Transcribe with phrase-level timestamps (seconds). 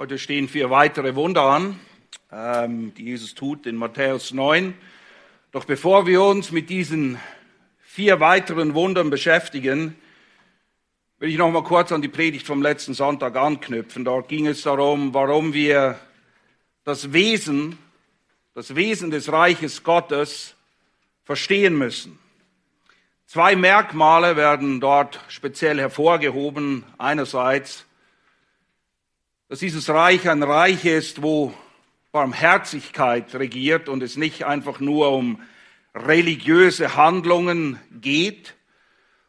[0.00, 1.78] Heute stehen vier weitere Wunder an,
[2.32, 4.72] ähm, die Jesus tut in Matthäus 9.
[5.52, 7.18] Doch bevor wir uns mit diesen
[7.82, 9.94] vier weiteren Wundern beschäftigen,
[11.18, 14.06] will ich noch mal kurz an die Predigt vom letzten Sonntag anknüpfen.
[14.06, 16.00] Dort ging es darum, warum wir
[16.84, 17.76] das Wesen,
[18.54, 20.54] das Wesen des Reiches Gottes
[21.24, 22.18] verstehen müssen.
[23.26, 26.84] Zwei Merkmale werden dort speziell hervorgehoben.
[26.96, 27.84] Einerseits
[29.50, 31.52] dass dieses Reich ein Reich ist, wo
[32.12, 35.42] Barmherzigkeit regiert und es nicht einfach nur um
[35.92, 38.54] religiöse Handlungen geht.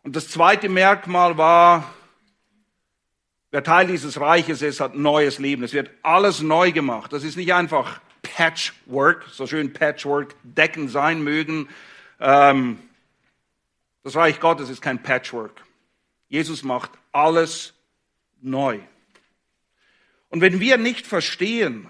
[0.04, 1.92] Und das zweite Merkmal war,
[3.50, 5.64] wer Teil dieses Reiches ist, hat neues Leben.
[5.64, 7.12] Es wird alles neu gemacht.
[7.12, 11.68] Das ist nicht einfach Patchwork, so schön Patchwork-Decken sein mögen.
[12.20, 12.78] Ähm,
[14.04, 15.64] das Reich Gottes ist kein Patchwork.
[16.28, 17.74] Jesus macht alles
[18.40, 18.82] neu.
[20.32, 21.90] Und wenn wir nicht verstehen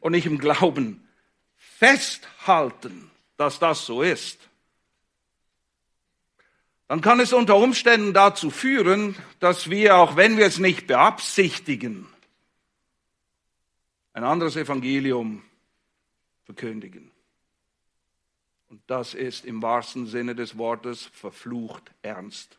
[0.00, 1.08] und nicht im Glauben
[1.56, 4.38] festhalten, dass das so ist,
[6.88, 12.06] dann kann es unter Umständen dazu führen, dass wir, auch wenn wir es nicht beabsichtigen,
[14.12, 15.42] ein anderes Evangelium
[16.44, 17.12] verkündigen.
[18.68, 22.58] Und das ist im wahrsten Sinne des Wortes verflucht ernst.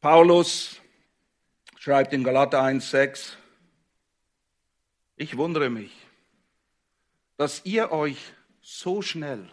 [0.00, 0.80] Paulus
[1.84, 3.32] schreibt in Galater 1,6,
[5.16, 5.92] ich wundere mich,
[7.36, 8.16] dass ihr euch
[8.62, 9.46] so schnell,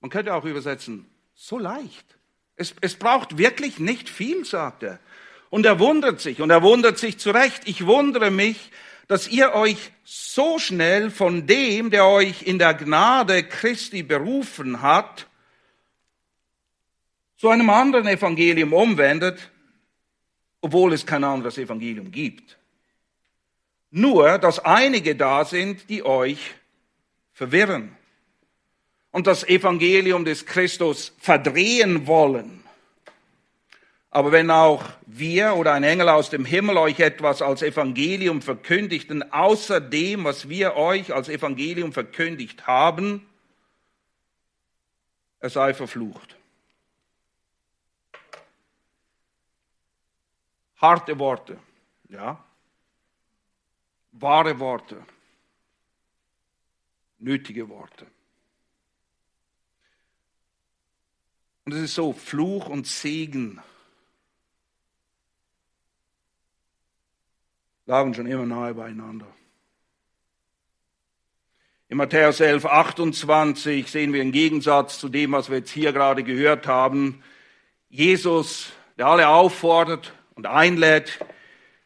[0.00, 2.04] man könnte auch übersetzen, so leicht,
[2.56, 4.98] es, es braucht wirklich nicht viel, sagt er.
[5.48, 8.72] Und er wundert sich, und er wundert sich zurecht, ich wundere mich,
[9.06, 15.28] dass ihr euch so schnell von dem, der euch in der Gnade Christi berufen hat,
[17.36, 19.52] zu einem anderen Evangelium umwendet,
[20.60, 22.58] obwohl es kein anderes Evangelium gibt.
[23.90, 26.54] Nur, dass einige da sind, die euch
[27.32, 27.96] verwirren
[29.10, 32.62] und das Evangelium des Christus verdrehen wollen.
[34.10, 39.32] Aber wenn auch wir oder ein Engel aus dem Himmel euch etwas als Evangelium verkündigten,
[39.32, 43.26] außer dem, was wir euch als Evangelium verkündigt haben,
[45.40, 46.37] er sei verflucht.
[50.78, 51.58] Harte Worte,
[52.08, 52.42] ja.
[54.12, 55.04] Wahre Worte.
[57.18, 58.06] Nötige Worte.
[61.64, 63.60] Und es ist so, Fluch und Segen
[67.84, 69.26] lagen schon immer nahe beieinander.
[71.88, 76.22] In Matthäus 11, 28 sehen wir im Gegensatz zu dem, was wir jetzt hier gerade
[76.22, 77.22] gehört haben,
[77.88, 81.18] Jesus, der alle auffordert, und einlädt,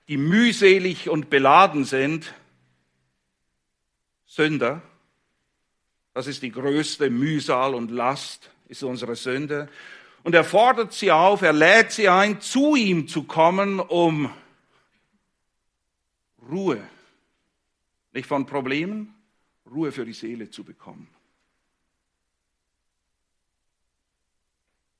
[0.08, 2.34] die mühselig und beladen sind,
[4.26, 4.82] Sünder.
[6.12, 9.70] Das ist die größte Mühsal und Last, ist unsere Sünde.
[10.22, 14.30] Und er fordert sie auf, er lädt sie ein, zu ihm zu kommen, um
[16.46, 16.86] Ruhe,
[18.12, 19.14] nicht von Problemen,
[19.64, 21.08] Ruhe für die Seele zu bekommen.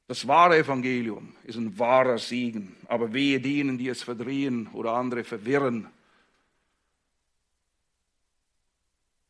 [0.09, 5.25] Das wahre Evangelium ist ein wahrer Segen, aber wehe denen, die es verdrehen oder andere
[5.25, 5.89] verwirren.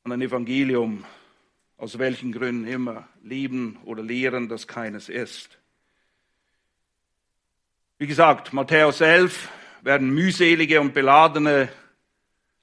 [0.04, 1.04] Und ein Evangelium,
[1.76, 5.58] aus welchen Gründen immer, lieben oder lehren, das keines ist.
[7.98, 9.48] Wie gesagt, Matthäus 11
[9.82, 11.68] werden mühselige und beladene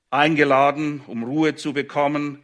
[0.10, 2.44] eingeladen, um Ruhe zu bekommen.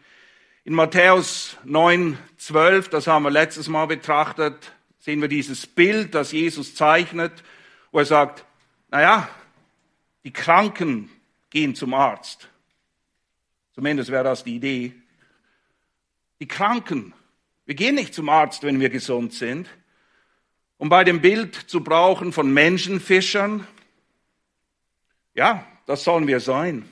[0.64, 4.72] In Matthäus 9, 12, das haben wir letztes Mal betrachtet,
[5.06, 7.44] sehen wir dieses Bild, das Jesus zeichnet,
[7.92, 8.44] wo er sagt,
[8.90, 9.30] naja,
[10.24, 11.12] die Kranken
[11.52, 12.50] gehen zum Arzt.
[13.76, 14.94] Zumindest wäre das die Idee.
[16.40, 17.14] Die Kranken,
[17.68, 19.70] wir gehen nicht zum Arzt, wenn wir gesund sind.
[20.78, 23.68] Um bei dem Bild zu brauchen von Menschenfischern,
[25.36, 26.90] ja, das sollen wir sein.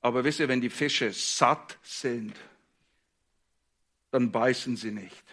[0.00, 2.34] Aber wisst ihr, wenn die Fische satt sind,
[4.10, 5.25] dann beißen sie nicht.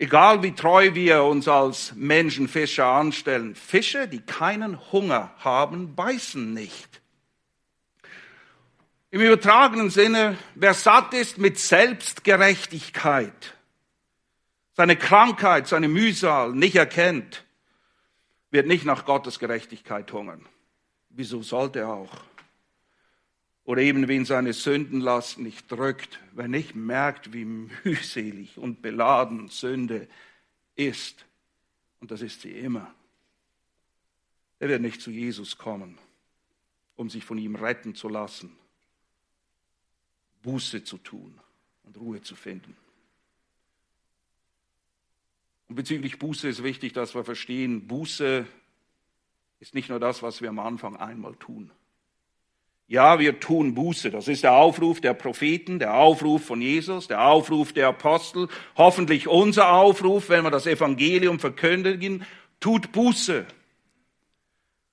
[0.00, 7.00] Egal wie treu wir uns als Menschenfischer anstellen, Fische, die keinen Hunger haben, beißen nicht.
[9.10, 13.56] Im übertragenen Sinne, wer satt ist mit Selbstgerechtigkeit,
[14.74, 17.44] seine Krankheit, seine Mühsal nicht erkennt,
[18.52, 20.46] wird nicht nach Gottes Gerechtigkeit hungern.
[21.08, 22.12] Wieso sollte er auch?
[23.68, 30.08] Oder eben wen seine Sündenlast nicht drückt, wer nicht merkt, wie mühselig und beladen Sünde
[30.74, 31.26] ist.
[32.00, 32.94] Und das ist sie immer.
[34.58, 35.98] der wird nicht zu Jesus kommen,
[36.96, 38.56] um sich von ihm retten zu lassen,
[40.40, 41.38] Buße zu tun
[41.82, 42.74] und Ruhe zu finden.
[45.68, 48.46] Und bezüglich Buße ist wichtig, dass wir verstehen, Buße
[49.60, 51.70] ist nicht nur das, was wir am Anfang einmal tun.
[52.90, 54.10] Ja, wir tun Buße.
[54.10, 59.28] Das ist der Aufruf der Propheten, der Aufruf von Jesus, der Aufruf der Apostel, hoffentlich
[59.28, 62.24] unser Aufruf, wenn wir das Evangelium verkündigen,
[62.60, 63.44] tut Buße.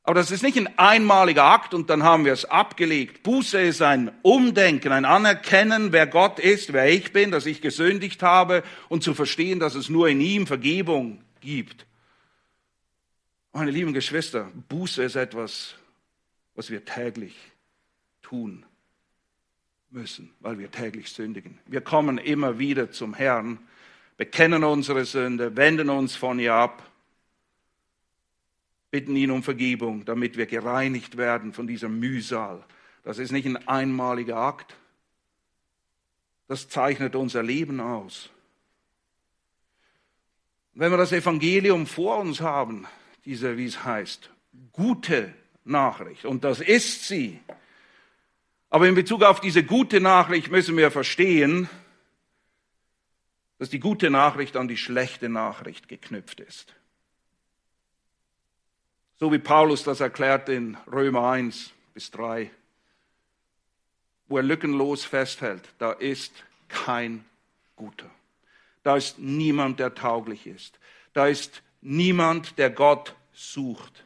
[0.03, 3.23] Aber das ist nicht ein einmaliger Akt und dann haben wir es abgelegt.
[3.23, 8.21] Buße ist ein Umdenken, ein Anerkennen, wer Gott ist, wer ich bin, dass ich gesündigt
[8.21, 11.87] habe und zu verstehen, dass es nur in ihm Vergebung gibt.
[13.53, 15.75] Meine lieben Geschwister, Buße ist etwas,
[16.55, 17.33] was wir täglich
[18.25, 18.65] tun
[19.91, 21.59] müssen, weil wir täglich sündigen.
[21.67, 23.59] Wir kommen immer wieder zum Herrn,
[24.17, 26.91] bekennen unsere Sünde, wenden uns von ihr ab
[28.95, 32.63] bitten ihn um Vergebung, damit wir gereinigt werden von dieser Mühsal.
[33.03, 34.77] Das ist nicht ein einmaliger Akt.
[36.47, 38.29] Das zeichnet unser Leben aus.
[40.75, 42.87] Wenn wir das Evangelium vor uns haben,
[43.25, 44.29] diese, wie es heißt,
[44.71, 45.33] gute
[45.65, 47.41] Nachricht, und das ist sie.
[48.75, 51.69] Aber in Bezug auf diese gute Nachricht müssen wir verstehen,
[53.57, 56.75] dass die gute Nachricht an die schlechte Nachricht geknüpft ist.
[59.15, 62.51] So wie Paulus das erklärt in Römer 1 bis 3,
[64.27, 66.33] wo er lückenlos festhält, da ist
[66.67, 67.23] kein
[67.77, 68.11] Guter.
[68.83, 70.81] Da ist niemand, der tauglich ist.
[71.13, 74.03] Da ist niemand, der Gott sucht.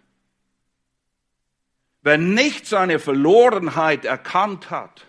[2.02, 5.06] Wer nicht seine Verlorenheit erkannt hat,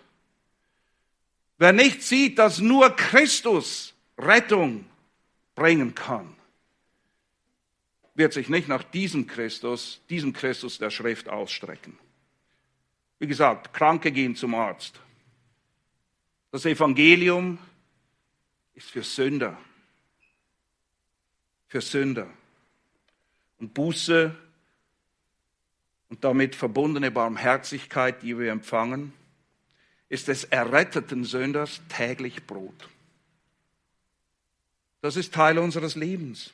[1.57, 4.85] wer nicht sieht, dass nur Christus Rettung
[5.55, 6.35] bringen kann,
[8.13, 11.97] wird sich nicht nach diesem Christus, diesem Christus der Schrift ausstrecken.
[13.19, 14.99] Wie gesagt, Kranke gehen zum Arzt.
[16.51, 17.57] Das Evangelium
[18.73, 19.57] ist für Sünder.
[21.67, 22.27] Für Sünder.
[23.59, 24.35] Und Buße
[26.11, 29.13] und damit verbundene Barmherzigkeit, die wir empfangen,
[30.09, 32.89] ist des erretteten Sünders täglich Brot.
[34.99, 36.51] Das ist Teil unseres Lebens.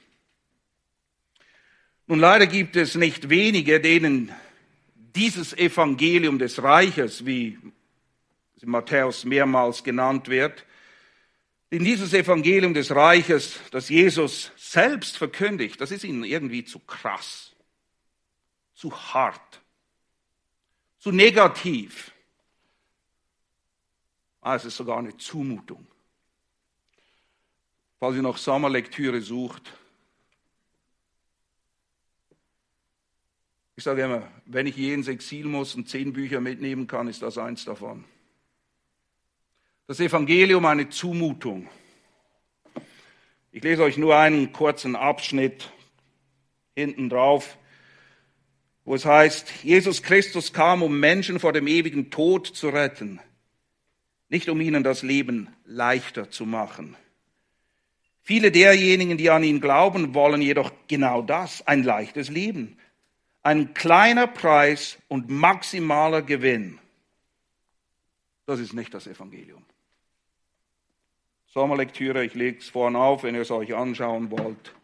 [2.05, 4.31] Nun leider gibt es nicht wenige, denen
[5.15, 7.57] dieses Evangelium des Reiches, wie
[8.61, 10.65] Matthäus mehrmals genannt wird,
[11.71, 17.55] in dieses Evangelium des Reiches, das Jesus selbst verkündigt, das ist ihnen irgendwie zu krass,
[18.77, 19.61] zu hart,
[20.99, 22.11] zu negativ.
[24.39, 25.85] Ah, es ist sogar eine Zumutung.
[27.99, 29.73] Falls ihr noch Sommerlektüre sucht,
[33.79, 37.21] Ich sage immer, wenn ich je ins Exil muss und zehn Bücher mitnehmen kann, ist
[37.21, 38.05] das eins davon.
[39.85, 41.69] Das Evangelium eine Zumutung.
[43.51, 45.71] Ich lese euch nur einen kurzen Abschnitt
[46.73, 47.59] hinten drauf,
[48.87, 53.19] wo es heißt, Jesus Christus kam, um Menschen vor dem ewigen Tod zu retten,
[54.29, 56.95] nicht um ihnen das Leben leichter zu machen.
[58.23, 62.77] Viele derjenigen, die an ihn glauben, wollen jedoch genau das, ein leichtes Leben
[63.47, 66.79] ein kleiner Preis und maximaler Gewinn.
[68.45, 69.63] Das ist nicht das Evangelium.
[71.53, 74.75] Sommerlektüre, ich lege es vorne auf, wenn ihr es euch anschauen wollt.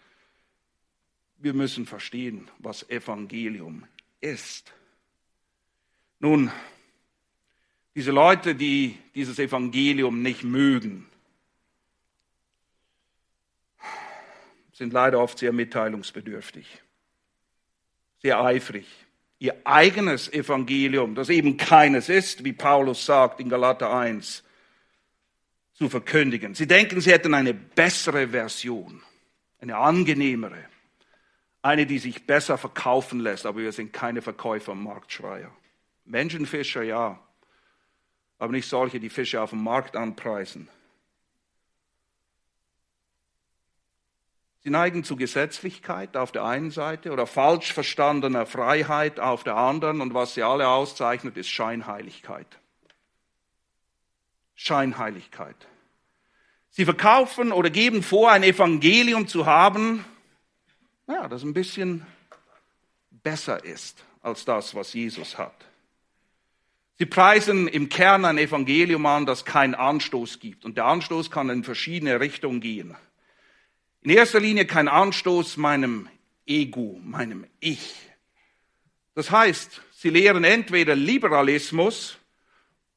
[1.40, 3.86] Wir müssen verstehen, was Evangelium
[4.24, 4.74] ist.
[6.20, 6.52] Nun,
[7.96, 11.08] diese Leute, die dieses Evangelium nicht mögen,
[14.74, 16.84] sind leider oft sehr mitteilungsbedürftig
[18.24, 18.88] sehr eifrig,
[19.38, 24.44] ihr eigenes Evangelium, das eben keines ist, wie Paulus sagt in Galater 1,
[25.74, 26.56] zu verkündigen.
[26.56, 29.04] Sie denken, sie hätten eine bessere Version,
[29.60, 30.64] eine angenehmere,
[31.64, 35.50] eine, die sich besser verkaufen lässt, aber wir sind keine Verkäufer, Marktschreier.
[36.06, 37.20] Menschenfischer, ja,
[38.38, 40.68] aber nicht solche, die Fische auf dem Markt anpreisen.
[44.64, 50.02] Sie neigen zu Gesetzlichkeit auf der einen Seite oder falsch verstandener Freiheit auf der anderen
[50.02, 52.48] und was sie alle auszeichnet, ist Scheinheiligkeit.
[54.56, 55.68] Scheinheiligkeit.
[56.70, 60.04] Sie verkaufen oder geben vor, ein Evangelium zu haben,
[61.08, 62.06] ja, das ein bisschen
[63.24, 65.66] besser ist als das, was Jesus hat.
[66.98, 70.64] Sie preisen im Kern ein Evangelium an, das keinen Anstoß gibt.
[70.64, 72.96] Und der Anstoß kann in verschiedene Richtungen gehen.
[74.02, 76.08] In erster Linie kein Anstoß meinem
[76.46, 77.96] Ego, meinem Ich.
[79.16, 82.18] Das heißt, sie lehren entweder Liberalismus,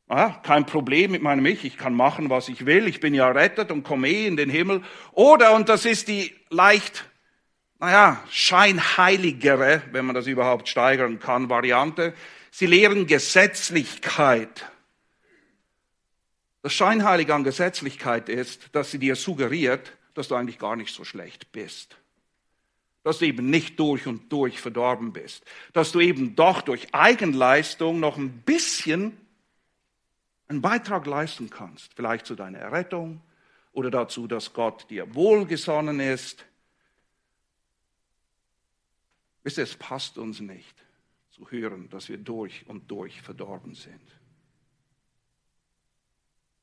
[0.08, 3.28] ah, kein Problem mit meinem Ich, ich kann machen, was ich will, ich bin ja
[3.28, 4.82] rettet und komme eh in den Himmel,
[5.12, 7.06] oder, und das ist die leicht,
[7.78, 12.14] naja, scheinheiligere, wenn man das überhaupt steigern kann, Variante,
[12.50, 14.70] sie lehren Gesetzlichkeit.
[16.62, 21.04] Das Scheinheilige an Gesetzlichkeit ist, dass sie dir suggeriert, dass du eigentlich gar nicht so
[21.04, 21.96] schlecht bist.
[23.04, 25.44] Dass du eben nicht durch und durch verdorben bist.
[25.72, 29.16] Dass du eben doch durch Eigenleistung noch ein bisschen
[30.48, 31.92] einen Beitrag leisten kannst.
[31.94, 33.20] Vielleicht zu deiner Errettung
[33.72, 36.44] oder dazu, dass Gott dir wohlgesonnen ist.
[39.46, 40.74] Wisst ihr, es passt uns nicht
[41.30, 44.02] zu hören, dass wir durch und durch verdorben sind.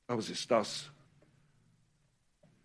[0.06, 0.92] Aber es ist das,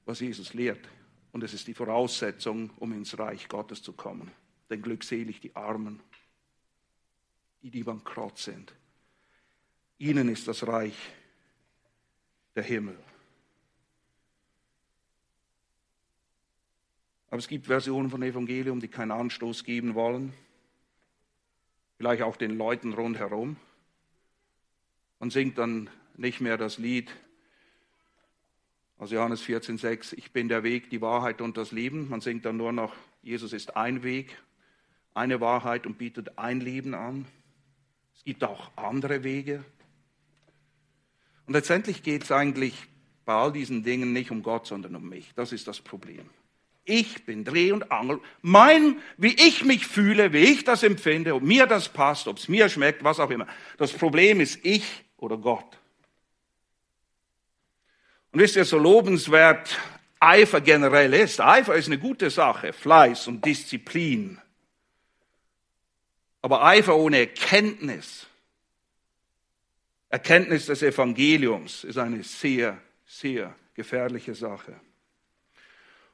[0.07, 0.89] was Jesus lehrt.
[1.31, 4.33] Und es ist die Voraussetzung, um ins Reich Gottes zu kommen.
[4.69, 6.01] Denn glückselig die Armen,
[7.63, 8.75] die, die bankrott sind.
[9.99, 10.97] Ihnen ist das Reich
[12.57, 12.99] der Himmel.
[17.31, 20.33] Aber es gibt Versionen von Evangelium, die keinen Anstoß geben wollen.
[21.97, 23.57] Vielleicht auch den Leuten rundherum.
[25.19, 27.11] Man singt dann nicht mehr das Lied,
[28.99, 32.09] also Johannes 14, 6, ich bin der Weg, die Wahrheit und das Leben.
[32.09, 34.37] Man singt dann nur noch, Jesus ist ein Weg,
[35.15, 37.25] eine Wahrheit und bietet ein Leben an.
[38.17, 39.65] Es gibt auch andere Wege.
[41.47, 42.89] Und letztendlich geht es eigentlich
[43.25, 45.33] bei all diesen Dingen nicht um Gott, sondern um mich.
[45.37, 46.29] Das ist das Problem.
[46.89, 48.21] Ich bin Dreh und Angel.
[48.41, 52.49] Mein, wie ich mich fühle, wie ich das empfinde, ob mir das passt, ob es
[52.49, 53.47] mir schmeckt, was auch immer.
[53.77, 54.85] Das Problem ist ich
[55.19, 55.79] oder Gott.
[58.33, 59.79] Und wisst ihr, so lobenswert
[60.19, 64.41] Eifer generell ist, Eifer ist eine gute Sache, Fleiß und Disziplin.
[66.41, 68.27] Aber Eifer ohne Erkenntnis,
[70.09, 74.81] Erkenntnis des Evangeliums ist eine sehr, sehr gefährliche Sache.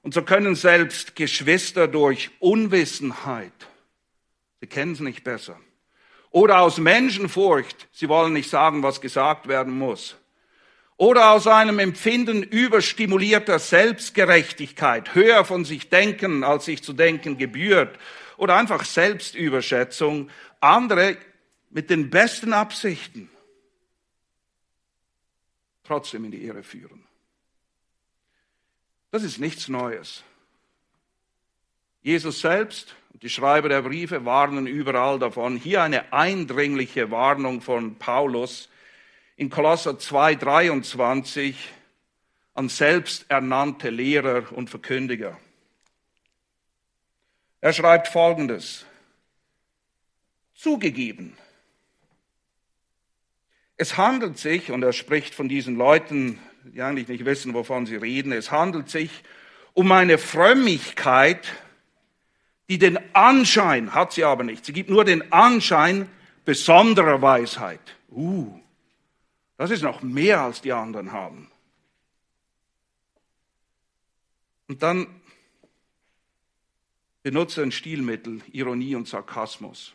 [0.05, 3.53] Und so können selbst Geschwister durch Unwissenheit,
[4.61, 5.59] sie kennen es nicht besser,
[6.31, 10.17] oder aus Menschenfurcht, sie wollen nicht sagen, was gesagt werden muss,
[10.99, 17.99] oder aus einem Empfinden überstimulierter Selbstgerechtigkeit, höher von sich denken, als sich zu denken gebührt,
[18.37, 20.29] oder einfach Selbstüberschätzung,
[20.61, 21.17] andere
[21.71, 23.31] mit den besten Absichten
[25.83, 27.07] trotzdem in die Irre führen.
[29.15, 30.25] Das ist nichts Neues.
[32.03, 35.57] Jesus selbst und die Schreiber der Briefe warnen überall davon.
[35.57, 38.69] Hier eine eindringliche Warnung von Paulus,
[39.37, 41.57] in Kolosser 2, 23
[42.55, 45.39] an selbsternannte Lehrer und Verkündiger.
[47.61, 48.85] Er schreibt Folgendes.
[50.57, 51.39] Zugegeben.
[53.77, 56.41] Es handelt sich, und er spricht von diesen Leuten,
[56.73, 59.23] die eigentlich nicht wissen, wovon sie reden, es handelt sich
[59.73, 61.53] um eine Frömmigkeit,
[62.69, 66.09] die den Anschein, hat sie aber nicht, sie gibt nur den Anschein
[66.45, 67.81] besonderer Weisheit.
[68.11, 68.59] Uh,
[69.57, 71.51] das ist noch mehr, als die anderen haben.
[74.69, 75.07] Und dann
[77.23, 79.95] benutze ein Stilmittel, Ironie und Sarkasmus.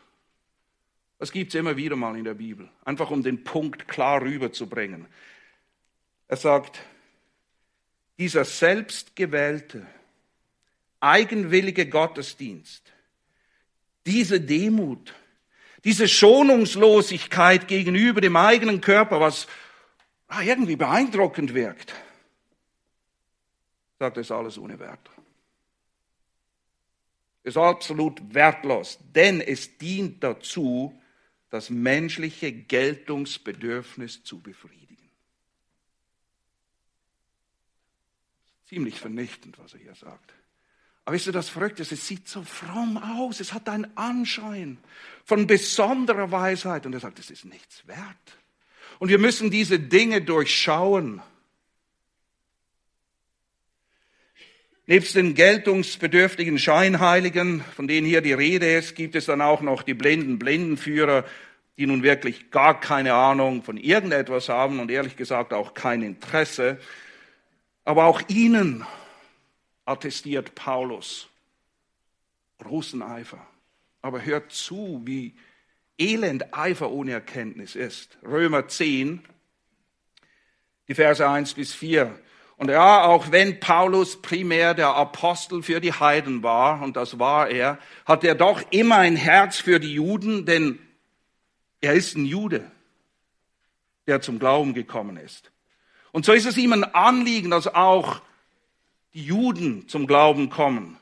[1.18, 5.08] Das gibt es immer wieder mal in der Bibel, einfach um den Punkt klar rüberzubringen.
[6.29, 6.79] Er sagt,
[8.19, 9.86] dieser selbstgewählte,
[11.00, 12.83] eigenwillige Gottesdienst,
[14.05, 15.13] diese Demut,
[15.83, 19.48] diese Schonungslosigkeit gegenüber dem eigenen Körper, was
[20.27, 21.93] ah, irgendwie beeindruckend wirkt,
[23.98, 25.09] sagt, es alles ohne Wert.
[27.43, 30.93] Ist absolut wertlos, denn es dient dazu,
[31.50, 34.88] das menschliche Geltungsbedürfnis zu befriedigen.
[38.70, 40.32] Ziemlich vernichtend, was er hier sagt.
[41.04, 44.78] Aber wisst ihr, das Verrückte ist, es sieht so fromm aus, es hat einen Anschein
[45.26, 46.86] von besonderer Weisheit.
[46.86, 47.98] Und er sagt, es ist nichts wert.
[49.00, 51.20] Und wir müssen diese Dinge durchschauen.
[54.86, 59.82] Nebst den geltungsbedürftigen Scheinheiligen, von denen hier die Rede ist, gibt es dann auch noch
[59.82, 61.26] die blinden Blindenführer,
[61.80, 66.80] die nun wirklich gar keine Ahnung von irgendetwas haben und ehrlich gesagt auch kein Interesse.
[67.89, 68.86] Aber auch ihnen
[69.84, 71.27] attestiert Paulus.
[72.60, 73.43] Großen Eifer.
[74.03, 75.34] Aber hört zu, wie
[75.98, 78.19] elend Eifer ohne Erkenntnis ist.
[78.22, 79.25] Römer 10,
[80.88, 82.15] die Verse 1 bis 4.
[82.58, 87.50] Und ja, auch wenn Paulus primär der Apostel für die Heiden war, und das war
[87.50, 90.77] er, hat er doch immer ein Herz für die Juden, denn
[91.81, 92.69] er ist ein Jude,
[94.05, 95.51] der zum Glauben gekommen ist.
[96.12, 98.22] Und so ist es ihm ein Anliegen, dass auch
[99.13, 100.98] die Juden zum Glauben kommen.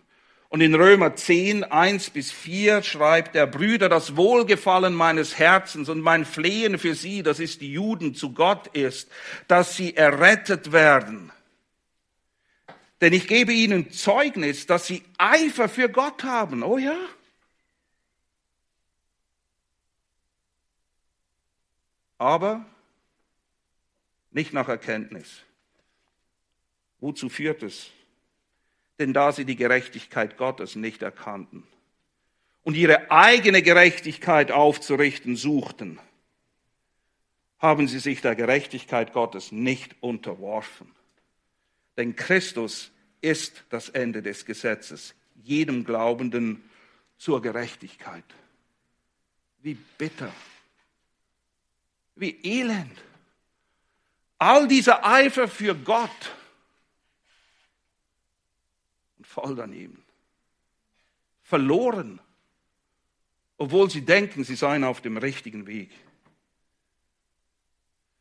[0.49, 5.99] Und in Römer 10, 1 bis 4 schreibt der Brüder, das Wohlgefallen meines Herzens und
[5.99, 9.09] mein Flehen für sie, das ist die Juden, zu Gott ist,
[9.49, 11.31] dass sie errettet werden.
[13.01, 16.63] Denn ich gebe ihnen Zeugnis, dass sie Eifer für Gott haben.
[16.63, 16.97] Oh ja.
[22.17, 22.65] Aber
[24.31, 25.41] nicht nach Erkenntnis.
[26.99, 27.91] Wozu führt es?
[28.99, 31.63] Denn da sie die Gerechtigkeit Gottes nicht erkannten
[32.63, 35.99] und ihre eigene Gerechtigkeit aufzurichten suchten,
[37.59, 40.91] haben sie sich der Gerechtigkeit Gottes nicht unterworfen.
[41.95, 42.91] Denn Christus
[43.21, 46.63] ist das Ende des Gesetzes, jedem Glaubenden
[47.17, 48.25] zur Gerechtigkeit.
[49.61, 50.31] Wie bitter,
[52.15, 53.06] wie elend.
[54.39, 56.35] All dieser Eifer für Gott
[59.17, 60.03] und voll daneben.
[61.41, 62.19] Verloren,
[63.57, 65.89] obwohl sie denken, sie seien auf dem richtigen Weg.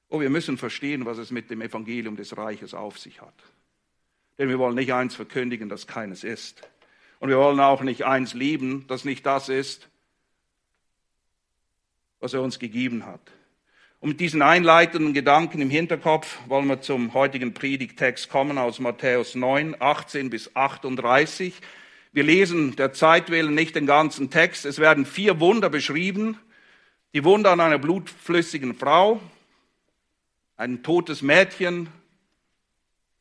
[0.09, 3.35] Oh, wir müssen verstehen, was es mit dem Evangelium des Reiches auf sich hat.
[4.39, 6.63] Denn wir wollen nicht eins verkündigen, das keines ist.
[7.19, 9.89] Und wir wollen auch nicht eins lieben, das nicht das ist,
[12.21, 13.33] was er uns gegeben hat.
[14.07, 19.35] Und mit diesen einleitenden Gedanken im Hinterkopf wollen wir zum heutigen Predigtext kommen aus Matthäus
[19.35, 21.53] 9, 18 bis 38.
[22.13, 24.65] Wir lesen der Zeit willen nicht den ganzen Text.
[24.65, 26.39] Es werden vier Wunder beschrieben.
[27.15, 29.21] Die Wunder an einer blutflüssigen Frau,
[30.57, 31.89] ein totes Mädchen,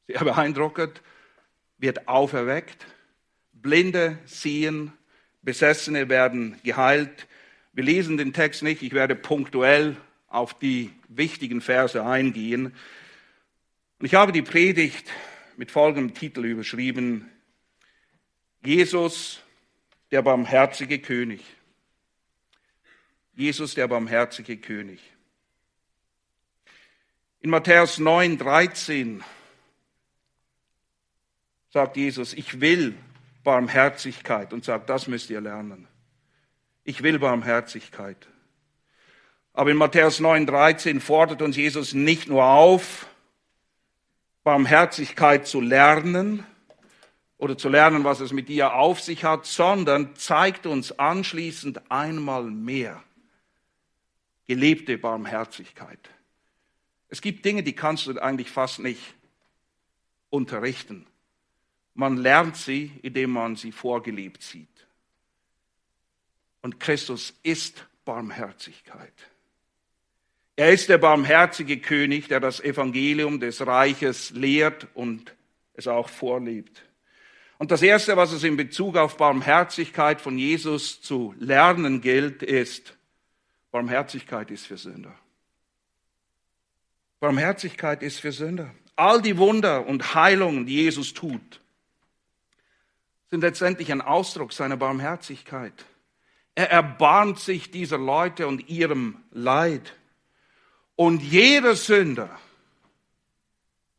[0.05, 1.01] sehr beeindruckend,
[1.79, 2.85] wird auferweckt,
[3.53, 4.93] Blinde sehen,
[5.41, 7.25] Besessene werden geheilt.
[7.73, 9.97] Wir lesen den Text nicht, ich werde punktuell
[10.35, 12.74] auf die wichtigen Verse eingehen.
[14.00, 15.09] Und ich habe die Predigt
[15.57, 17.29] mit folgendem Titel überschrieben,
[18.63, 19.41] Jesus,
[20.11, 21.43] der barmherzige König.
[23.35, 25.01] Jesus, der barmherzige König.
[27.41, 29.24] In Matthäus 9, 13
[31.69, 32.98] sagt Jesus, ich will
[33.43, 35.87] Barmherzigkeit und sagt, das müsst ihr lernen.
[36.83, 38.27] Ich will Barmherzigkeit.
[39.55, 43.07] Aber in Matthäus 9, 13 fordert uns Jesus nicht nur auf,
[44.44, 46.46] Barmherzigkeit zu lernen
[47.37, 52.44] oder zu lernen, was es mit dir auf sich hat, sondern zeigt uns anschließend einmal
[52.44, 53.01] mehr
[54.46, 56.09] gelebte Barmherzigkeit.
[57.07, 59.15] Es gibt Dinge, die kannst du eigentlich fast nicht
[60.29, 61.07] unterrichten.
[61.94, 64.68] Man lernt sie, indem man sie vorgelebt sieht.
[66.61, 69.13] Und Christus ist Barmherzigkeit.
[70.55, 75.35] Er ist der barmherzige König, der das Evangelium des Reiches lehrt und
[75.74, 76.83] es auch vorlebt.
[77.57, 82.96] Und das Erste, was es in Bezug auf Barmherzigkeit von Jesus zu lernen gilt, ist,
[83.72, 85.13] Barmherzigkeit ist für Sünder.
[87.20, 88.74] Barmherzigkeit ist für Sünder.
[88.96, 91.61] All die Wunder und Heilungen, die Jesus tut,
[93.29, 95.74] sind letztendlich ein Ausdruck seiner Barmherzigkeit.
[96.55, 99.96] Er erbarmt sich dieser Leute und ihrem Leid.
[100.96, 102.29] Und jeder Sünder,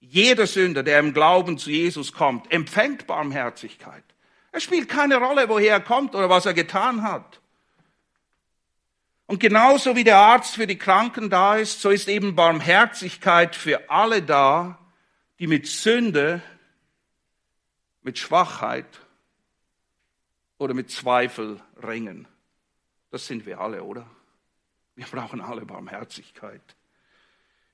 [0.00, 4.04] jeder Sünder, der im Glauben zu Jesus kommt, empfängt Barmherzigkeit.
[4.52, 7.40] Es spielt keine Rolle, woher er kommt oder was er getan hat.
[9.26, 13.90] Und genauso wie der Arzt für die Kranken da ist, so ist eben Barmherzigkeit für
[13.90, 14.78] alle da,
[15.40, 16.40] die mit Sünde,
[18.02, 18.86] mit Schwachheit
[20.58, 22.28] oder mit Zweifel ringen.
[23.10, 24.06] Das sind wir alle, oder?
[24.94, 26.75] Wir brauchen alle Barmherzigkeit.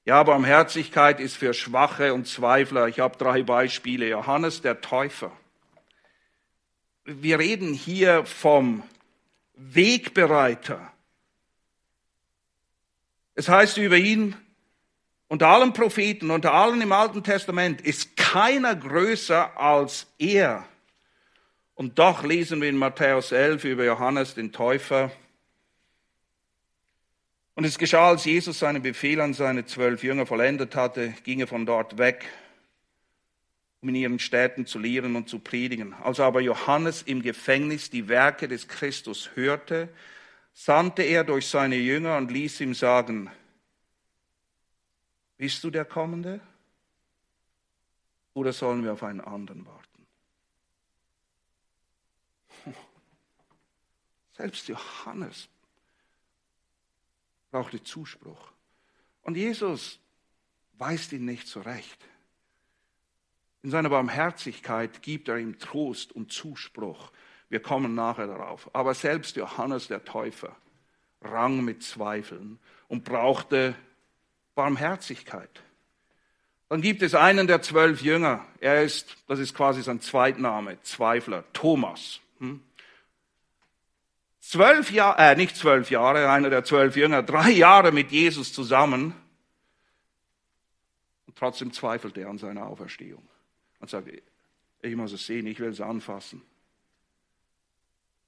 [0.05, 2.89] Ja, Barmherzigkeit ist für Schwache und Zweifler.
[2.89, 4.09] Ich habe drei Beispiele.
[4.09, 5.31] Johannes der Täufer.
[7.05, 8.83] Wir reden hier vom
[9.55, 10.93] Wegbereiter.
[13.37, 14.37] Es heißt über ihn,
[15.29, 20.67] unter allen Propheten, unter allen im Alten Testament ist keiner größer als er.
[21.75, 25.13] Und doch lesen wir in Matthäus 11 über Johannes den Täufer.
[27.55, 31.47] Und es geschah, als Jesus seinen Befehl an seine zwölf Jünger vollendet hatte, ging er
[31.47, 32.27] von dort weg,
[33.83, 35.93] um in ihren Städten zu lehren und zu predigen.
[35.95, 39.91] Als aber Johannes im Gefängnis die Werke des Christus hörte,
[40.55, 43.31] sandte er durch seine Jünger und ließ ihm sagen,
[45.37, 46.41] bist du der Kommende?
[48.35, 50.07] Oder sollen wir auf einen anderen warten?
[54.37, 55.51] Selbst Johannes
[57.53, 58.51] brauchte Zuspruch.
[59.23, 60.01] Und Jesus
[60.79, 62.05] weist ihn nicht zurecht.
[63.63, 67.13] In seiner Barmherzigkeit gibt er ihm Trost und Zuspruch.
[67.49, 68.75] Wir kommen nachher darauf.
[68.75, 70.57] Aber selbst Johannes der Täufer
[71.21, 73.77] rang mit Zweifeln und brauchte
[74.57, 75.63] Barmherzigkeit.
[76.69, 78.45] Dann gibt es einen der zwölf Jünger.
[78.61, 82.21] Er ist, das ist quasi sein Zweitname, Zweifler, Thomas.
[82.39, 82.63] Hm?
[84.43, 89.15] Zwölf Jahre, äh, nicht zwölf Jahre, einer der zwölf Jünger, drei Jahre mit Jesus zusammen.
[91.27, 93.27] Und trotzdem zweifelt er an seiner Auferstehung.
[93.81, 94.09] Und sagt,
[94.83, 96.43] ich muss es sehen, ich will es anfassen.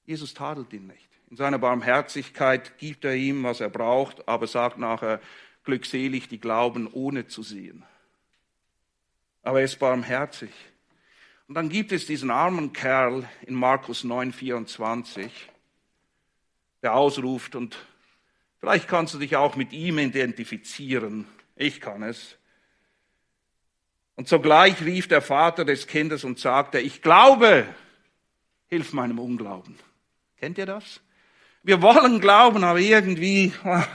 [0.06, 1.08] Jesus tadelt ihn nicht.
[1.30, 5.20] In seiner Barmherzigkeit gibt er ihm, was er braucht, aber sagt nachher,
[5.64, 7.84] glückselig die glauben, ohne zu sehen
[9.44, 10.50] aber er ist barmherzig.
[11.46, 15.30] Und dann gibt es diesen armen Kerl in Markus 9, 24,
[16.84, 17.76] der ausruft und
[18.60, 21.26] vielleicht kannst du dich auch mit ihm identifizieren.
[21.56, 22.36] Ich kann es.
[24.16, 27.66] Und sogleich rief der Vater des Kindes und sagte, ich glaube,
[28.66, 29.76] hilf meinem Unglauben.
[30.36, 31.00] Kennt ihr das?
[31.62, 33.86] Wir wollen glauben, aber irgendwie, ah,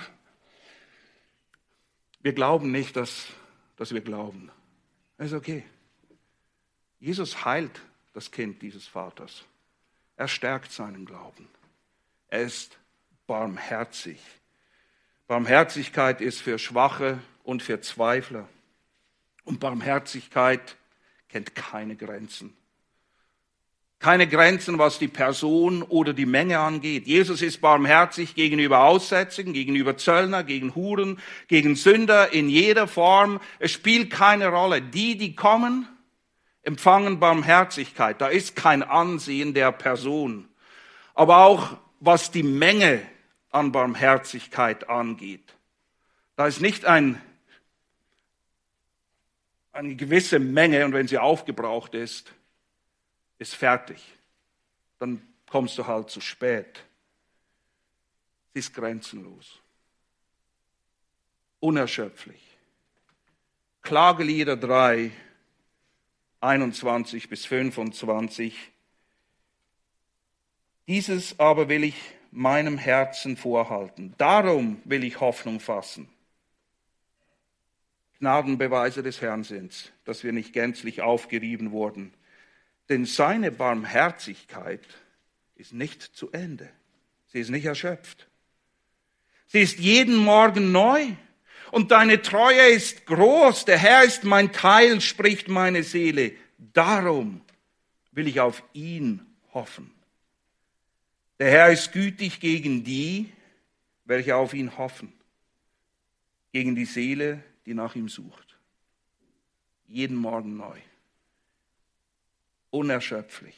[2.21, 3.27] wir glauben nicht, dass,
[3.77, 4.51] dass wir glauben.
[5.19, 5.63] Ist okay.
[6.99, 7.79] Jesus heilt
[8.13, 9.45] das Kind dieses Vaters.
[10.17, 11.47] Er stärkt seinen Glauben.
[12.29, 12.77] Er ist
[13.25, 14.19] barmherzig.
[15.27, 18.47] Barmherzigkeit ist für Schwache und für Zweifler.
[19.43, 20.75] Und Barmherzigkeit
[21.27, 22.53] kennt keine Grenzen.
[23.99, 27.05] Keine Grenzen, was die Person oder die Menge angeht.
[27.05, 33.41] Jesus ist barmherzig gegenüber Aussätzigen, gegenüber Zöllner, gegen Huren, gegen Sünder in jeder Form.
[33.57, 34.81] Es spielt keine Rolle.
[34.81, 35.87] Die, die kommen,
[36.61, 38.21] empfangen Barmherzigkeit.
[38.21, 40.47] Da ist kein Ansehen der Person.
[41.13, 43.05] Aber auch was die Menge
[43.51, 45.53] an Barmherzigkeit angeht.
[46.35, 47.21] Da ist nicht ein,
[49.71, 52.33] eine gewisse Menge und wenn sie aufgebraucht ist,
[53.39, 54.03] ist fertig.
[54.99, 56.83] Dann kommst du halt zu spät.
[58.53, 59.59] Sie ist grenzenlos.
[61.59, 62.41] Unerschöpflich.
[63.81, 65.11] Klagelieder 3,
[66.41, 68.71] 21 bis 25.
[70.89, 71.95] Dieses aber will ich
[72.31, 74.13] meinem Herzen vorhalten.
[74.17, 76.09] Darum will ich Hoffnung fassen.
[78.19, 82.11] Gnadenbeweise des Herrn sind, dass wir nicht gänzlich aufgerieben wurden
[82.89, 84.81] denn seine Barmherzigkeit
[85.55, 86.69] ist nicht zu Ende.
[87.27, 88.27] Sie ist nicht erschöpft.
[89.47, 91.05] Sie ist jeden Morgen neu.
[91.71, 93.65] Und deine Treue ist groß.
[93.65, 96.33] Der Herr ist mein Teil, spricht meine Seele.
[96.57, 97.41] Darum
[98.11, 99.93] will ich auf ihn hoffen.
[101.39, 103.31] Der Herr ist gütig gegen die,
[104.05, 105.13] welche auf ihn hoffen.
[106.51, 108.57] Gegen die Seele, die nach ihm sucht.
[109.87, 110.79] Jeden Morgen neu
[112.71, 113.55] unerschöpflich,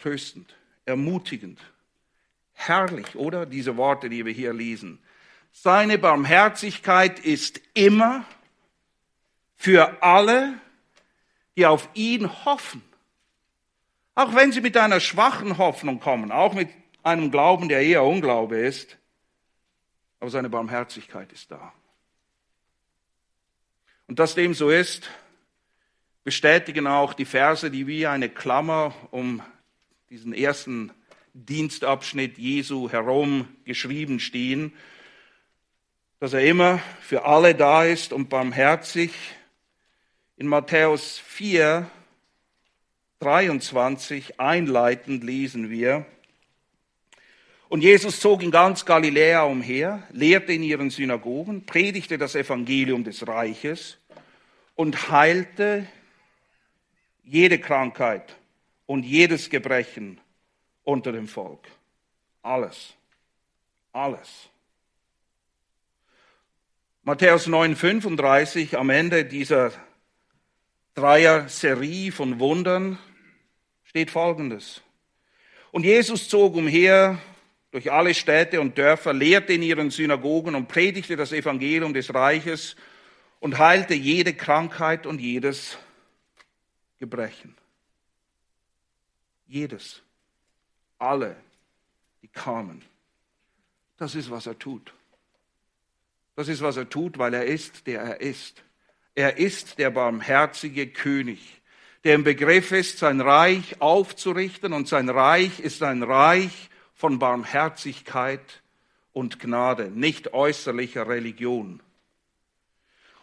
[0.00, 1.60] tröstend, ermutigend,
[2.52, 3.46] herrlich, oder?
[3.46, 4.98] Diese Worte, die wir hier lesen.
[5.52, 8.24] Seine Barmherzigkeit ist immer
[9.56, 10.54] für alle,
[11.56, 12.82] die auf ihn hoffen.
[14.14, 16.68] Auch wenn sie mit einer schwachen Hoffnung kommen, auch mit
[17.02, 18.96] einem Glauben, der eher Unglaube ist,
[20.20, 21.72] aber seine Barmherzigkeit ist da.
[24.06, 25.10] Und dass dem so ist,
[26.22, 29.42] bestätigen auch die Verse, die wie eine Klammer um
[30.10, 30.92] diesen ersten
[31.34, 34.72] Dienstabschnitt Jesu herum geschrieben stehen,
[36.20, 39.10] dass er immer für alle da ist und barmherzig.
[40.36, 41.90] In Matthäus 4,
[43.20, 46.06] 23 einleitend lesen wir,
[47.68, 53.26] und Jesus zog in ganz Galiläa umher, lehrte in ihren Synagogen, predigte das Evangelium des
[53.26, 53.98] Reiches
[54.76, 55.86] und heilte
[57.24, 58.36] jede Krankheit
[58.86, 60.20] und jedes Gebrechen
[60.84, 61.66] unter dem Volk.
[62.42, 62.94] Alles.
[63.92, 64.48] Alles.
[67.02, 69.72] Matthäus 9, 35, am Ende dieser
[70.94, 72.98] Dreier-Serie von Wundern
[73.84, 74.82] steht Folgendes.
[75.72, 77.18] Und Jesus zog umher
[77.72, 82.76] durch alle Städte und Dörfer, lehrte in ihren Synagogen und predigte das Evangelium des Reiches
[83.40, 85.76] und heilte jede Krankheit und jedes
[87.00, 87.56] Gebrechen.
[89.48, 90.02] Jedes.
[90.98, 91.36] Alle,
[92.22, 92.82] die kamen.
[93.96, 94.94] Das ist, was er tut.
[96.36, 98.62] Das ist, was er tut, weil er ist, der er ist.
[99.14, 101.62] Er ist der barmherzige König,
[102.02, 108.62] der im Begriff ist, sein Reich aufzurichten und sein Reich ist ein Reich von Barmherzigkeit
[109.12, 111.80] und Gnade, nicht äußerlicher Religion.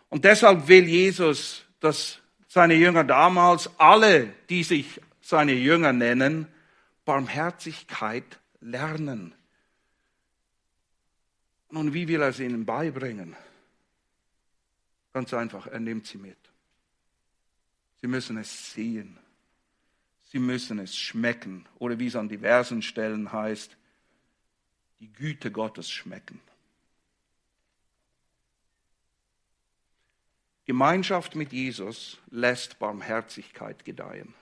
[0.10, 6.48] Und deshalb will Jesus, dass seine Jünger damals, alle, die sich seine Jünger nennen,
[7.06, 9.34] Barmherzigkeit lernen.
[11.70, 13.36] Nun, wie will er sie ihnen beibringen?
[15.14, 16.38] Ganz einfach, er nimmt sie mit.
[18.00, 19.18] Sie müssen es sehen.
[20.32, 21.66] Sie müssen es schmecken.
[21.78, 23.76] Oder wie es an diversen Stellen heißt,
[25.00, 26.40] die Güte Gottes schmecken.
[30.66, 34.34] Gemeinschaft mit Jesus lässt Barmherzigkeit gedeihen.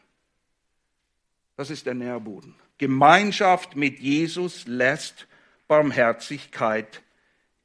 [1.56, 2.56] Das ist der Nährboden.
[2.78, 5.28] Gemeinschaft mit Jesus lässt
[5.68, 7.02] Barmherzigkeit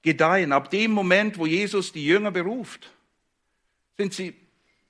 [0.02, 0.52] gedeihen.
[0.52, 2.93] Ab dem Moment, wo Jesus die Jünger beruft,
[3.96, 4.34] sind sie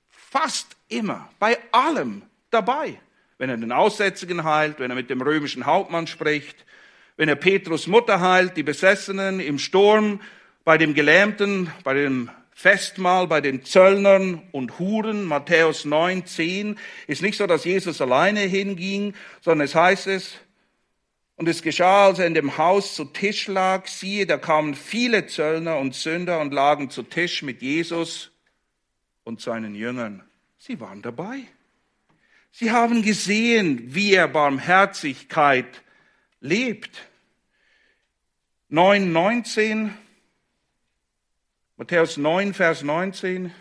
[0.09, 2.99] fast immer bei allem dabei.
[3.37, 6.65] Wenn er den Aussätzigen heilt, wenn er mit dem römischen Hauptmann spricht,
[7.17, 10.21] wenn er Petrus Mutter heilt, die Besessenen im Sturm,
[10.63, 17.21] bei dem Gelähmten, bei dem Festmahl, bei den Zöllnern und Huren, Matthäus 9, 10, ist
[17.21, 20.35] nicht so, dass Jesus alleine hinging, sondern es heißt es,
[21.37, 25.27] und es geschah, als er in dem Haus zu Tisch lag, siehe, da kamen viele
[25.27, 28.31] Zöllner und Sünder und lagen zu Tisch mit Jesus
[29.25, 30.23] und seinen Jüngern.
[30.57, 31.41] Sie waren dabei.
[32.51, 35.83] Sie haben gesehen, wie er Barmherzigkeit
[36.39, 37.09] lebt.
[38.69, 39.93] 9, 19,
[41.75, 43.51] Matthäus 9, Vers 19.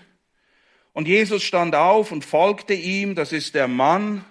[0.92, 4.24] Und Jesus stand auf und folgte ihm, das ist der Mann,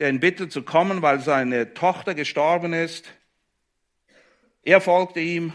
[0.00, 3.14] der ihn bittet zu kommen, weil seine Tochter gestorben ist.
[4.62, 5.52] Er folgte ihm